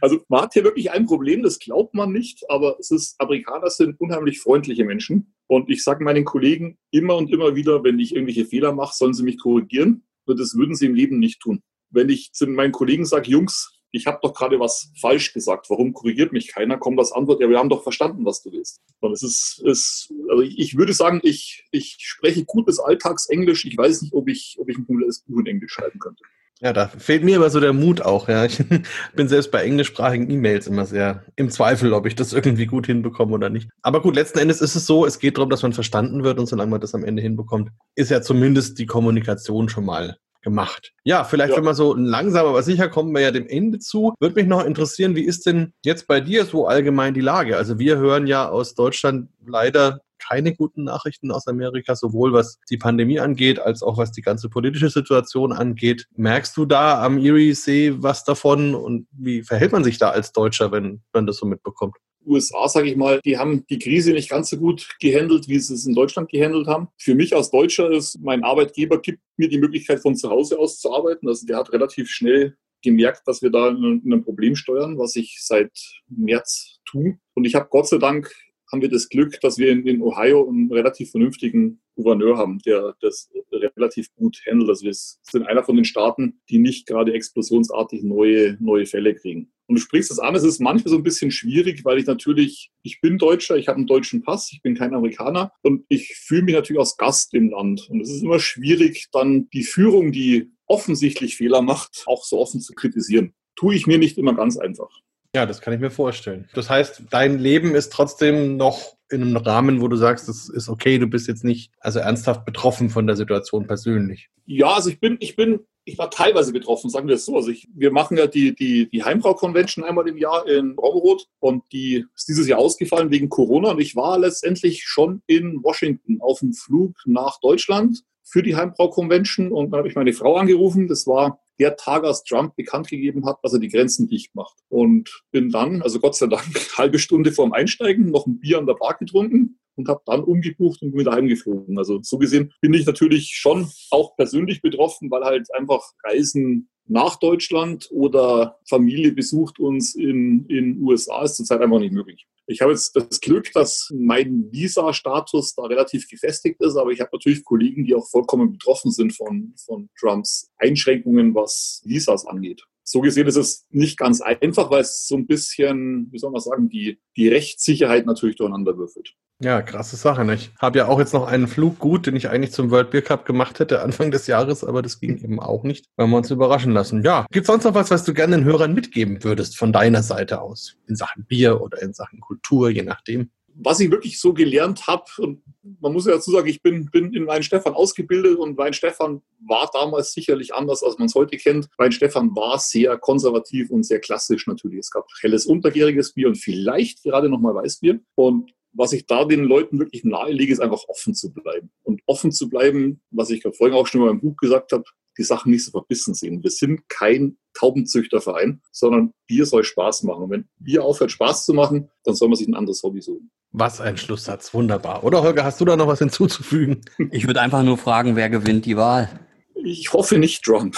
Also 0.00 0.20
man 0.28 0.42
hat 0.42 0.54
hier 0.54 0.64
wirklich 0.64 0.90
ein 0.92 1.04
Problem, 1.04 1.42
das 1.42 1.58
glaubt 1.58 1.92
man 1.92 2.10
nicht, 2.10 2.42
aber 2.48 2.78
es 2.80 2.90
ist, 2.90 3.20
Amerikaner 3.20 3.68
sind 3.68 4.00
unheimlich 4.00 4.40
freundliche 4.40 4.82
Menschen. 4.82 5.34
Und 5.46 5.68
ich 5.68 5.84
sage 5.84 6.02
meinen 6.02 6.24
Kollegen 6.24 6.78
immer 6.90 7.16
und 7.16 7.30
immer 7.30 7.54
wieder, 7.54 7.84
wenn 7.84 7.98
ich 7.98 8.14
irgendwelche 8.14 8.46
Fehler 8.46 8.72
mache, 8.72 8.96
sollen 8.96 9.12
sie 9.12 9.24
mich 9.24 9.38
korrigieren. 9.38 10.04
Und 10.24 10.40
das 10.40 10.54
würden 10.54 10.74
sie 10.74 10.86
im 10.86 10.94
Leben 10.94 11.18
nicht 11.18 11.40
tun 11.40 11.62
wenn 11.90 12.08
ich 12.08 12.32
zu 12.32 12.46
meinen 12.46 12.72
Kollegen 12.72 13.04
sage, 13.04 13.30
Jungs, 13.30 13.78
ich 13.90 14.06
habe 14.06 14.18
doch 14.22 14.34
gerade 14.34 14.60
was 14.60 14.90
falsch 15.00 15.32
gesagt. 15.32 15.70
Warum 15.70 15.92
korrigiert 15.92 16.32
mich 16.32 16.48
keiner? 16.48 16.78
Kommt 16.78 16.98
das 16.98 17.12
Antwort, 17.12 17.40
ja, 17.40 17.48
wir 17.48 17.58
haben 17.58 17.70
doch 17.70 17.82
verstanden, 17.82 18.24
was 18.24 18.42
du 18.42 18.52
willst. 18.52 18.80
Und 19.00 19.12
es 19.12 19.22
ist, 19.22 19.62
ist 19.64 20.12
also 20.28 20.42
ich, 20.42 20.76
würde 20.76 20.92
sagen, 20.92 21.20
ich, 21.22 21.66
ich 21.70 21.96
spreche 22.00 22.44
gutes 22.44 22.78
Alltagsenglisch. 22.78 23.64
Ich 23.64 23.76
weiß 23.76 24.02
nicht, 24.02 24.12
ob 24.12 24.28
ich, 24.28 24.56
ob 24.58 24.68
ich 24.68 24.76
ein 24.76 24.86
komplettes 24.86 25.20
Buch 25.20 25.40
in 25.40 25.46
Englisch 25.46 25.72
schreiben 25.72 25.98
könnte. 25.98 26.22
Ja, 26.60 26.72
da 26.72 26.88
fehlt 26.88 27.22
mir 27.22 27.36
aber 27.36 27.50
so 27.50 27.60
der 27.60 27.72
Mut 27.72 28.00
auch. 28.00 28.28
Ja, 28.28 28.44
ich 28.44 28.58
bin 29.14 29.28
selbst 29.28 29.52
bei 29.52 29.62
englischsprachigen 29.62 30.28
E-Mails 30.28 30.66
immer 30.66 30.86
sehr 30.86 31.24
im 31.36 31.50
Zweifel, 31.50 31.92
ob 31.92 32.04
ich 32.06 32.16
das 32.16 32.32
irgendwie 32.32 32.66
gut 32.66 32.86
hinbekomme 32.86 33.32
oder 33.32 33.48
nicht. 33.48 33.70
Aber 33.82 34.02
gut, 34.02 34.16
letzten 34.16 34.40
Endes 34.40 34.60
ist 34.60 34.74
es 34.74 34.84
so, 34.84 35.06
es 35.06 35.20
geht 35.20 35.38
darum, 35.38 35.50
dass 35.50 35.62
man 35.62 35.72
verstanden 35.72 36.24
wird 36.24 36.38
und 36.38 36.46
solange 36.46 36.72
man 36.72 36.80
das 36.80 36.94
am 36.94 37.04
Ende 37.04 37.22
hinbekommt, 37.22 37.70
ist 37.94 38.10
ja 38.10 38.22
zumindest 38.22 38.78
die 38.80 38.86
Kommunikation 38.86 39.68
schon 39.68 39.84
mal 39.84 40.18
gemacht. 40.42 40.92
Ja, 41.04 41.24
vielleicht, 41.24 41.50
ja. 41.50 41.56
wenn 41.56 41.64
wir 41.64 41.74
so 41.74 41.94
langsam 41.94 42.46
aber 42.46 42.62
sicher 42.62 42.88
kommen 42.88 43.12
wir 43.12 43.20
ja 43.20 43.30
dem 43.30 43.46
Ende 43.46 43.78
zu. 43.78 44.14
Würde 44.20 44.36
mich 44.36 44.46
noch 44.46 44.64
interessieren, 44.64 45.16
wie 45.16 45.24
ist 45.24 45.46
denn 45.46 45.72
jetzt 45.84 46.06
bei 46.06 46.20
dir 46.20 46.44
so 46.44 46.66
allgemein 46.66 47.14
die 47.14 47.20
Lage? 47.20 47.56
Also 47.56 47.78
wir 47.78 47.98
hören 47.98 48.26
ja 48.26 48.48
aus 48.48 48.74
Deutschland 48.74 49.28
leider 49.46 50.00
keine 50.18 50.54
guten 50.54 50.84
Nachrichten 50.84 51.30
aus 51.30 51.46
Amerika, 51.46 51.94
sowohl 51.94 52.32
was 52.32 52.58
die 52.70 52.76
Pandemie 52.76 53.20
angeht, 53.20 53.60
als 53.60 53.82
auch 53.82 53.96
was 53.98 54.12
die 54.12 54.22
ganze 54.22 54.48
politische 54.48 54.90
Situation 54.90 55.52
angeht. 55.52 56.06
Merkst 56.16 56.56
du 56.56 56.66
da 56.66 57.02
am 57.02 57.18
Erie-See 57.18 57.94
was 58.02 58.24
davon 58.24 58.74
und 58.74 59.06
wie 59.12 59.42
verhält 59.42 59.72
man 59.72 59.84
sich 59.84 59.98
da 59.98 60.10
als 60.10 60.32
Deutscher, 60.32 60.72
wenn 60.72 61.02
man 61.12 61.26
das 61.26 61.36
so 61.36 61.46
mitbekommt? 61.46 61.96
USA, 62.28 62.68
sage 62.68 62.88
ich 62.88 62.96
mal, 62.96 63.20
die 63.24 63.38
haben 63.38 63.64
die 63.68 63.78
Krise 63.78 64.12
nicht 64.12 64.30
ganz 64.30 64.50
so 64.50 64.58
gut 64.58 64.88
gehandelt, 65.00 65.48
wie 65.48 65.58
sie 65.58 65.74
es 65.74 65.86
in 65.86 65.94
Deutschland 65.94 66.30
gehandelt 66.30 66.66
haben. 66.66 66.88
Für 66.98 67.14
mich 67.14 67.34
als 67.34 67.50
Deutscher 67.50 67.90
ist, 67.90 68.20
mein 68.20 68.44
Arbeitgeber 68.44 69.00
gibt 69.00 69.20
mir 69.36 69.48
die 69.48 69.58
Möglichkeit, 69.58 70.00
von 70.00 70.14
zu 70.14 70.30
Hause 70.30 70.58
aus 70.58 70.78
zu 70.78 70.92
arbeiten. 70.92 71.26
Also 71.28 71.46
der 71.46 71.56
hat 71.56 71.72
relativ 71.72 72.10
schnell 72.10 72.56
gemerkt, 72.82 73.22
dass 73.26 73.42
wir 73.42 73.50
da 73.50 73.70
ein 73.70 74.22
Problem 74.24 74.54
steuern, 74.54 74.98
was 74.98 75.16
ich 75.16 75.38
seit 75.40 75.72
März 76.08 76.78
tue. 76.84 77.18
Und 77.34 77.44
ich 77.44 77.54
habe 77.54 77.68
Gott 77.70 77.88
sei 77.88 77.98
Dank 77.98 78.32
haben 78.70 78.82
wir 78.82 78.88
das 78.88 79.08
Glück, 79.08 79.40
dass 79.40 79.58
wir 79.58 79.70
in, 79.70 79.86
in 79.86 80.02
Ohio 80.02 80.48
einen 80.48 80.70
relativ 80.72 81.10
vernünftigen 81.10 81.80
Gouverneur 81.96 82.36
haben, 82.36 82.58
der 82.60 82.94
das 83.00 83.30
relativ 83.52 84.14
gut 84.14 84.40
handelt. 84.46 84.68
Also 84.68 84.84
wir 84.84 84.92
sind 84.94 85.46
einer 85.46 85.64
von 85.64 85.76
den 85.76 85.84
Staaten, 85.84 86.40
die 86.48 86.58
nicht 86.58 86.86
gerade 86.86 87.12
explosionsartig 87.12 88.02
neue, 88.02 88.56
neue 88.60 88.86
Fälle 88.86 89.14
kriegen. 89.14 89.52
Und 89.66 89.76
du 89.76 89.82
sprichst 89.82 90.10
das 90.10 90.18
an, 90.18 90.34
es 90.34 90.44
ist 90.44 90.60
manchmal 90.60 90.90
so 90.90 90.96
ein 90.96 91.02
bisschen 91.02 91.30
schwierig, 91.30 91.84
weil 91.84 91.98
ich 91.98 92.06
natürlich, 92.06 92.70
ich 92.82 93.00
bin 93.02 93.18
Deutscher, 93.18 93.56
ich 93.56 93.68
habe 93.68 93.76
einen 93.76 93.86
deutschen 93.86 94.22
Pass, 94.22 94.50
ich 94.50 94.62
bin 94.62 94.74
kein 94.74 94.94
Amerikaner 94.94 95.52
und 95.62 95.84
ich 95.88 96.16
fühle 96.16 96.42
mich 96.42 96.54
natürlich 96.54 96.80
als 96.80 96.96
Gast 96.96 97.34
im 97.34 97.50
Land. 97.50 97.88
Und 97.90 98.00
es 98.00 98.10
ist 98.10 98.22
immer 98.22 98.40
schwierig, 98.40 99.08
dann 99.12 99.48
die 99.50 99.64
Führung, 99.64 100.10
die 100.10 100.50
offensichtlich 100.66 101.36
Fehler 101.36 101.60
macht, 101.60 102.04
auch 102.06 102.24
so 102.24 102.38
offen 102.38 102.60
zu 102.60 102.72
kritisieren. 102.74 103.34
Tue 103.56 103.74
ich 103.74 103.86
mir 103.86 103.98
nicht 103.98 104.16
immer 104.16 104.34
ganz 104.34 104.56
einfach. 104.56 104.90
Ja, 105.34 105.44
das 105.44 105.60
kann 105.60 105.74
ich 105.74 105.80
mir 105.80 105.90
vorstellen. 105.90 106.48
Das 106.54 106.70
heißt, 106.70 107.02
dein 107.10 107.38
Leben 107.38 107.74
ist 107.74 107.92
trotzdem 107.92 108.56
noch 108.56 108.96
in 109.10 109.22
einem 109.22 109.36
Rahmen, 109.36 109.80
wo 109.80 109.88
du 109.88 109.96
sagst, 109.96 110.28
das 110.28 110.48
ist 110.48 110.68
okay, 110.68 110.98
du 110.98 111.06
bist 111.06 111.28
jetzt 111.28 111.44
nicht 111.44 111.72
also 111.80 111.98
ernsthaft 111.98 112.44
betroffen 112.44 112.90
von 112.90 113.06
der 113.06 113.16
Situation 113.16 113.66
persönlich. 113.66 114.28
Ja, 114.46 114.74
also 114.74 114.90
ich 114.90 115.00
bin, 115.00 115.16
ich 115.20 115.36
bin, 115.36 115.60
ich 115.84 115.98
war 115.98 116.10
teilweise 116.10 116.52
betroffen, 116.52 116.90
sagen 116.90 117.08
wir 117.08 117.14
es 117.14 117.24
so. 117.24 117.36
Also 117.36 117.50
ich, 117.50 117.68
wir 117.74 117.90
machen 117.90 118.16
ja 118.16 118.26
die, 118.26 118.54
die, 118.54 118.88
die 118.88 119.04
Heimbrau-Convention 119.04 119.84
einmal 119.84 120.08
im 120.08 120.18
Jahr 120.18 120.46
in 120.46 120.76
Braunrot 120.76 121.26
und 121.40 121.64
die 121.72 122.04
ist 122.14 122.28
dieses 122.28 122.46
Jahr 122.48 122.58
ausgefallen 122.58 123.10
wegen 123.10 123.28
Corona 123.28 123.70
und 123.70 123.80
ich 123.80 123.96
war 123.96 124.18
letztendlich 124.18 124.84
schon 124.84 125.22
in 125.26 125.62
Washington 125.62 126.20
auf 126.20 126.40
dem 126.40 126.52
Flug 126.52 126.96
nach 127.06 127.40
Deutschland 127.40 128.02
für 128.24 128.42
die 128.42 128.56
Heimbrau-Convention 128.56 129.52
und 129.52 129.70
dann 129.70 129.78
habe 129.78 129.88
ich 129.88 129.94
meine 129.94 130.12
Frau 130.12 130.36
angerufen. 130.36 130.88
Das 130.88 131.06
war 131.06 131.40
der 131.58 131.76
Tag, 131.76 132.04
als 132.04 132.24
Trump 132.24 132.56
bekannt 132.56 132.88
gegeben 132.88 133.26
hat, 133.26 133.38
dass 133.42 133.52
er 133.52 133.58
die 133.58 133.68
Grenzen 133.68 134.08
dicht 134.08 134.34
macht. 134.34 134.56
Und 134.68 135.22
bin 135.30 135.50
dann, 135.50 135.82
also 135.82 135.98
Gott 136.00 136.16
sei 136.16 136.26
Dank, 136.26 136.44
halbe 136.78 136.98
Stunde 136.98 137.32
vorm 137.32 137.52
Einsteigen 137.52 138.10
noch 138.10 138.26
ein 138.26 138.38
Bier 138.38 138.58
an 138.58 138.66
der 138.66 138.74
Bar 138.74 138.96
getrunken 138.98 139.58
und 139.78 139.88
habe 139.88 140.02
dann 140.04 140.22
umgebucht 140.22 140.82
und 140.82 140.90
bin 140.90 141.00
wieder 141.00 141.12
heimgeflogen. 141.12 141.78
Also 141.78 142.00
so 142.02 142.18
gesehen 142.18 142.52
bin 142.60 142.74
ich 142.74 142.84
natürlich 142.84 143.30
schon 143.34 143.70
auch 143.90 144.16
persönlich 144.16 144.60
betroffen, 144.60 145.10
weil 145.10 145.24
halt 145.24 145.48
einfach 145.54 145.92
Reisen 146.04 146.68
nach 146.86 147.16
Deutschland 147.16 147.88
oder 147.90 148.58
Familie 148.68 149.12
besucht 149.12 149.60
uns 149.60 149.94
in 149.94 150.46
in 150.46 150.82
USA 150.82 151.22
ist 151.22 151.36
zurzeit 151.36 151.60
einfach 151.60 151.78
nicht 151.78 151.92
möglich. 151.92 152.26
Ich 152.46 152.62
habe 152.62 152.72
jetzt 152.72 152.96
das 152.96 153.20
Glück, 153.20 153.52
dass 153.52 153.92
mein 153.94 154.50
Visa-Status 154.50 155.54
da 155.54 155.64
relativ 155.64 156.08
gefestigt 156.08 156.60
ist, 156.62 156.76
aber 156.76 156.90
ich 156.90 157.00
habe 157.00 157.10
natürlich 157.12 157.44
Kollegen, 157.44 157.84
die 157.84 157.94
auch 157.94 158.08
vollkommen 158.08 158.52
betroffen 158.52 158.90
sind 158.90 159.14
von, 159.14 159.54
von 159.66 159.90
Trumps 160.00 160.50
Einschränkungen, 160.56 161.34
was 161.34 161.82
Visas 161.84 162.26
angeht. 162.26 162.62
So 162.90 163.02
gesehen 163.02 163.26
ist 163.26 163.36
es 163.36 163.66
nicht 163.68 163.98
ganz 163.98 164.22
einfach, 164.22 164.70
weil 164.70 164.80
es 164.80 165.06
so 165.06 165.14
ein 165.14 165.26
bisschen, 165.26 166.08
wie 166.10 166.18
soll 166.18 166.30
man 166.30 166.40
sagen, 166.40 166.70
die, 166.70 166.98
die 167.18 167.28
Rechtssicherheit 167.28 168.06
natürlich 168.06 168.36
durcheinander 168.36 168.78
würfelt. 168.78 169.14
Ja, 169.42 169.60
krasse 169.60 169.96
Sache. 169.96 170.24
Ne? 170.24 170.36
Ich 170.36 170.50
habe 170.58 170.78
ja 170.78 170.88
auch 170.88 170.98
jetzt 170.98 171.12
noch 171.12 171.26
einen 171.26 171.48
Flug 171.48 171.78
gut, 171.78 172.06
den 172.06 172.16
ich 172.16 172.30
eigentlich 172.30 172.50
zum 172.50 172.70
World 172.70 172.90
Beer 172.90 173.02
Cup 173.02 173.26
gemacht 173.26 173.60
hätte 173.60 173.82
Anfang 173.82 174.10
des 174.10 174.26
Jahres, 174.26 174.64
aber 174.64 174.80
das 174.80 175.00
ging 175.00 175.18
eben 175.22 175.38
auch 175.38 175.64
nicht, 175.64 175.84
weil 175.96 176.06
wir 176.06 176.16
uns 176.16 176.30
überraschen 176.30 176.72
lassen. 176.72 177.02
Ja, 177.04 177.26
gibt 177.30 177.46
sonst 177.46 177.64
noch 177.64 177.74
was, 177.74 177.90
was 177.90 178.04
du 178.04 178.14
gerne 178.14 178.36
den 178.36 178.46
Hörern 178.46 178.72
mitgeben 178.72 179.22
würdest 179.22 179.58
von 179.58 179.70
deiner 179.70 180.02
Seite 180.02 180.40
aus? 180.40 180.78
In 180.86 180.96
Sachen 180.96 181.26
Bier 181.26 181.60
oder 181.60 181.82
in 181.82 181.92
Sachen 181.92 182.20
Kultur, 182.20 182.70
je 182.70 182.84
nachdem? 182.84 183.30
Was 183.60 183.80
ich 183.80 183.90
wirklich 183.90 184.20
so 184.20 184.32
gelernt 184.32 184.86
habe, 184.86 185.04
und 185.18 185.42
man 185.80 185.92
muss 185.92 186.06
ja 186.06 186.12
dazu 186.12 186.30
sagen, 186.30 186.46
ich 186.46 186.62
bin, 186.62 186.86
bin 186.90 187.12
in 187.12 187.26
Weinstefan 187.26 187.74
ausgebildet 187.74 188.38
und 188.38 188.56
Weinstefan 188.56 189.20
war 189.46 189.68
damals 189.72 190.12
sicherlich 190.12 190.54
anders, 190.54 190.82
als 190.84 190.98
man 190.98 191.06
es 191.06 191.14
heute 191.14 191.36
kennt. 191.36 191.68
Weinstefan 191.76 192.34
war 192.36 192.58
sehr 192.58 192.96
konservativ 192.98 193.70
und 193.70 193.82
sehr 193.82 193.98
klassisch 193.98 194.46
natürlich. 194.46 194.78
Es 194.78 194.90
gab 194.90 195.06
helles 195.20 195.46
untergäriges 195.46 196.12
Bier 196.12 196.28
und 196.28 196.36
vielleicht 196.36 197.02
gerade 197.02 197.28
nochmal 197.28 197.54
Weißbier. 197.54 197.98
Und 198.14 198.52
was 198.72 198.92
ich 198.92 199.06
da 199.06 199.24
den 199.24 199.44
Leuten 199.44 199.80
wirklich 199.80 200.04
nahelege, 200.04 200.52
ist 200.52 200.60
einfach 200.60 200.84
offen 200.86 201.14
zu 201.14 201.32
bleiben. 201.32 201.70
Und 201.82 202.00
offen 202.06 202.30
zu 202.30 202.48
bleiben, 202.48 203.00
was 203.10 203.30
ich 203.30 203.42
vorhin 203.42 203.76
auch 203.76 203.88
schon 203.88 204.02
mal 204.02 204.10
im 204.10 204.20
Buch 204.20 204.36
gesagt 204.36 204.70
habe, 204.70 204.84
die 205.18 205.24
Sachen 205.24 205.50
nicht 205.50 205.64
so 205.64 205.72
verbissen 205.72 206.14
sehen. 206.14 206.42
Wir 206.42 206.50
sind 206.50 206.88
kein 206.88 207.36
Taubenzüchterverein, 207.54 208.62
sondern 208.72 209.12
Bier 209.26 209.44
soll 209.44 209.64
Spaß 209.64 210.04
machen. 210.04 210.24
Und 210.24 210.30
wenn 210.30 210.48
Bier 210.58 210.84
aufhört, 210.84 211.10
Spaß 211.10 211.44
zu 211.44 211.52
machen, 211.52 211.90
dann 212.04 212.14
soll 212.14 212.28
man 212.28 212.36
sich 212.36 212.48
ein 212.48 212.54
anderes 212.54 212.82
Hobby 212.82 213.02
suchen. 213.02 213.30
Was 213.50 213.80
ein 213.80 213.96
Schlusssatz, 213.96 214.54
wunderbar. 214.54 215.04
Oder 215.04 215.22
Holger, 215.22 215.44
hast 215.44 215.60
du 215.60 215.64
da 215.64 215.76
noch 215.76 215.86
was 215.86 215.98
hinzuzufügen? 215.98 216.82
Ich 217.10 217.26
würde 217.26 217.40
einfach 217.40 217.62
nur 217.62 217.78
fragen, 217.78 218.16
wer 218.16 218.30
gewinnt 218.30 218.66
die 218.66 218.76
Wahl? 218.76 219.08
Ich 219.54 219.92
hoffe 219.92 220.18
nicht 220.18 220.44
Trump. 220.44 220.76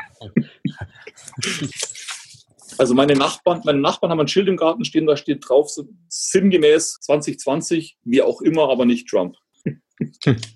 Also 2.79 2.95
meine 2.95 3.15
Nachbarn, 3.15 3.63
meine 3.65 3.81
Nachbarn 3.81 4.11
haben 4.11 4.21
ein 4.21 4.29
Schild 4.29 4.49
im 4.49 4.57
Garten 4.57 4.85
stehen, 4.85 5.07
da 5.07 5.17
steht 5.17 5.49
drauf, 5.49 5.71
so 5.71 5.89
sinngemäß 6.09 6.99
2020, 7.01 7.97
wie 8.05 8.21
auch 8.21 8.43
immer, 8.43 8.69
aber 8.69 8.85
nicht 8.85 9.09
Trump. 9.09 9.37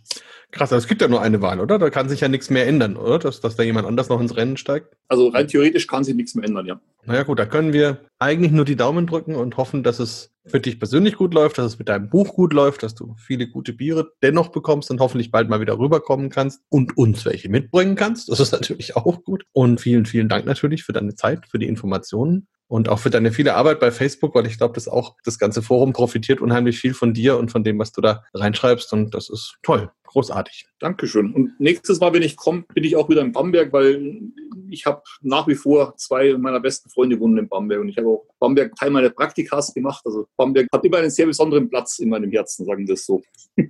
Krass, 0.52 0.72
aber 0.72 0.78
es 0.78 0.88
gibt 0.88 1.00
ja 1.00 1.08
nur 1.08 1.22
eine 1.22 1.40
Wahl, 1.42 1.60
oder? 1.60 1.78
Da 1.78 1.90
kann 1.90 2.08
sich 2.08 2.20
ja 2.20 2.28
nichts 2.28 2.50
mehr 2.50 2.66
ändern, 2.66 2.96
oder? 2.96 3.18
Dass, 3.18 3.40
dass 3.40 3.56
da 3.56 3.62
jemand 3.62 3.86
anders 3.86 4.08
noch 4.08 4.20
ins 4.20 4.36
Rennen 4.36 4.56
steigt. 4.56 4.96
Also 5.08 5.28
rein 5.28 5.46
theoretisch 5.46 5.86
kann 5.86 6.02
sich 6.02 6.14
nichts 6.14 6.34
mehr 6.34 6.44
ändern, 6.44 6.66
ja. 6.66 6.80
Naja 7.04 7.22
gut, 7.22 7.38
da 7.38 7.46
können 7.46 7.72
wir 7.72 7.98
eigentlich 8.18 8.52
nur 8.52 8.64
die 8.64 8.76
Daumen 8.76 9.06
drücken 9.06 9.36
und 9.36 9.56
hoffen, 9.56 9.82
dass 9.82 10.00
es 10.00 10.32
für 10.44 10.60
dich 10.60 10.78
persönlich 10.78 11.16
gut 11.16 11.34
läuft, 11.34 11.58
dass 11.58 11.66
es 11.66 11.78
mit 11.78 11.88
deinem 11.88 12.08
Buch 12.10 12.34
gut 12.34 12.52
läuft, 12.52 12.82
dass 12.82 12.94
du 12.94 13.14
viele 13.16 13.48
gute 13.48 13.72
Biere 13.72 14.12
dennoch 14.22 14.48
bekommst 14.48 14.90
und 14.90 15.00
hoffentlich 15.00 15.30
bald 15.30 15.48
mal 15.48 15.60
wieder 15.60 15.78
rüberkommen 15.78 16.30
kannst 16.30 16.62
und 16.68 16.96
uns 16.96 17.24
welche 17.24 17.48
mitbringen 17.48 17.94
kannst. 17.94 18.28
Das 18.28 18.40
ist 18.40 18.52
natürlich 18.52 18.96
auch 18.96 19.22
gut. 19.22 19.44
Und 19.52 19.80
vielen, 19.80 20.06
vielen 20.06 20.28
Dank 20.28 20.46
natürlich 20.46 20.82
für 20.82 20.92
deine 20.92 21.14
Zeit, 21.14 21.46
für 21.46 21.58
die 21.58 21.68
Informationen 21.68 22.48
und 22.70 22.88
auch 22.88 23.00
für 23.00 23.10
deine 23.10 23.32
viele 23.32 23.56
Arbeit 23.56 23.80
bei 23.80 23.90
Facebook, 23.90 24.32
weil 24.36 24.46
ich 24.46 24.56
glaube, 24.56 24.74
dass 24.74 24.86
auch 24.86 25.16
das 25.24 25.40
ganze 25.40 25.60
Forum 25.60 25.92
profitiert 25.92 26.40
unheimlich 26.40 26.78
viel 26.78 26.94
von 26.94 27.12
dir 27.12 27.36
und 27.36 27.50
von 27.50 27.64
dem, 27.64 27.80
was 27.80 27.90
du 27.90 28.00
da 28.00 28.22
reinschreibst 28.32 28.92
und 28.92 29.12
das 29.12 29.28
ist 29.28 29.56
toll. 29.62 29.90
Großartig. 30.04 30.66
Dankeschön. 30.78 31.32
Und 31.32 31.58
nächstes 31.58 31.98
Mal, 32.00 32.12
wenn 32.12 32.22
ich 32.22 32.36
komme, 32.36 32.64
bin 32.72 32.84
ich 32.84 32.94
auch 32.94 33.08
wieder 33.08 33.22
in 33.22 33.32
Bamberg, 33.32 33.72
weil 33.72 34.20
ich 34.68 34.86
habe 34.86 35.02
nach 35.20 35.48
wie 35.48 35.56
vor 35.56 35.96
zwei 35.96 36.36
meiner 36.38 36.60
besten 36.60 36.90
Freunde 36.90 37.18
wohnen 37.18 37.38
in 37.38 37.48
Bamberg 37.48 37.80
und 37.80 37.88
ich 37.88 37.96
habe 37.96 38.06
auch 38.06 38.24
Bamberg 38.38 38.74
Teil 38.76 38.90
meiner 38.90 39.10
Praktikas 39.10 39.74
gemacht. 39.74 40.02
Also 40.04 40.28
Bamberg 40.36 40.68
hat 40.72 40.84
immer 40.84 40.98
einen 40.98 41.10
sehr 41.10 41.26
besonderen 41.26 41.68
Platz 41.68 41.98
in 41.98 42.08
meinem 42.08 42.30
Herzen, 42.30 42.66
sagen 42.66 42.86
wir 42.86 42.94
es 42.94 43.04
so. 43.04 43.20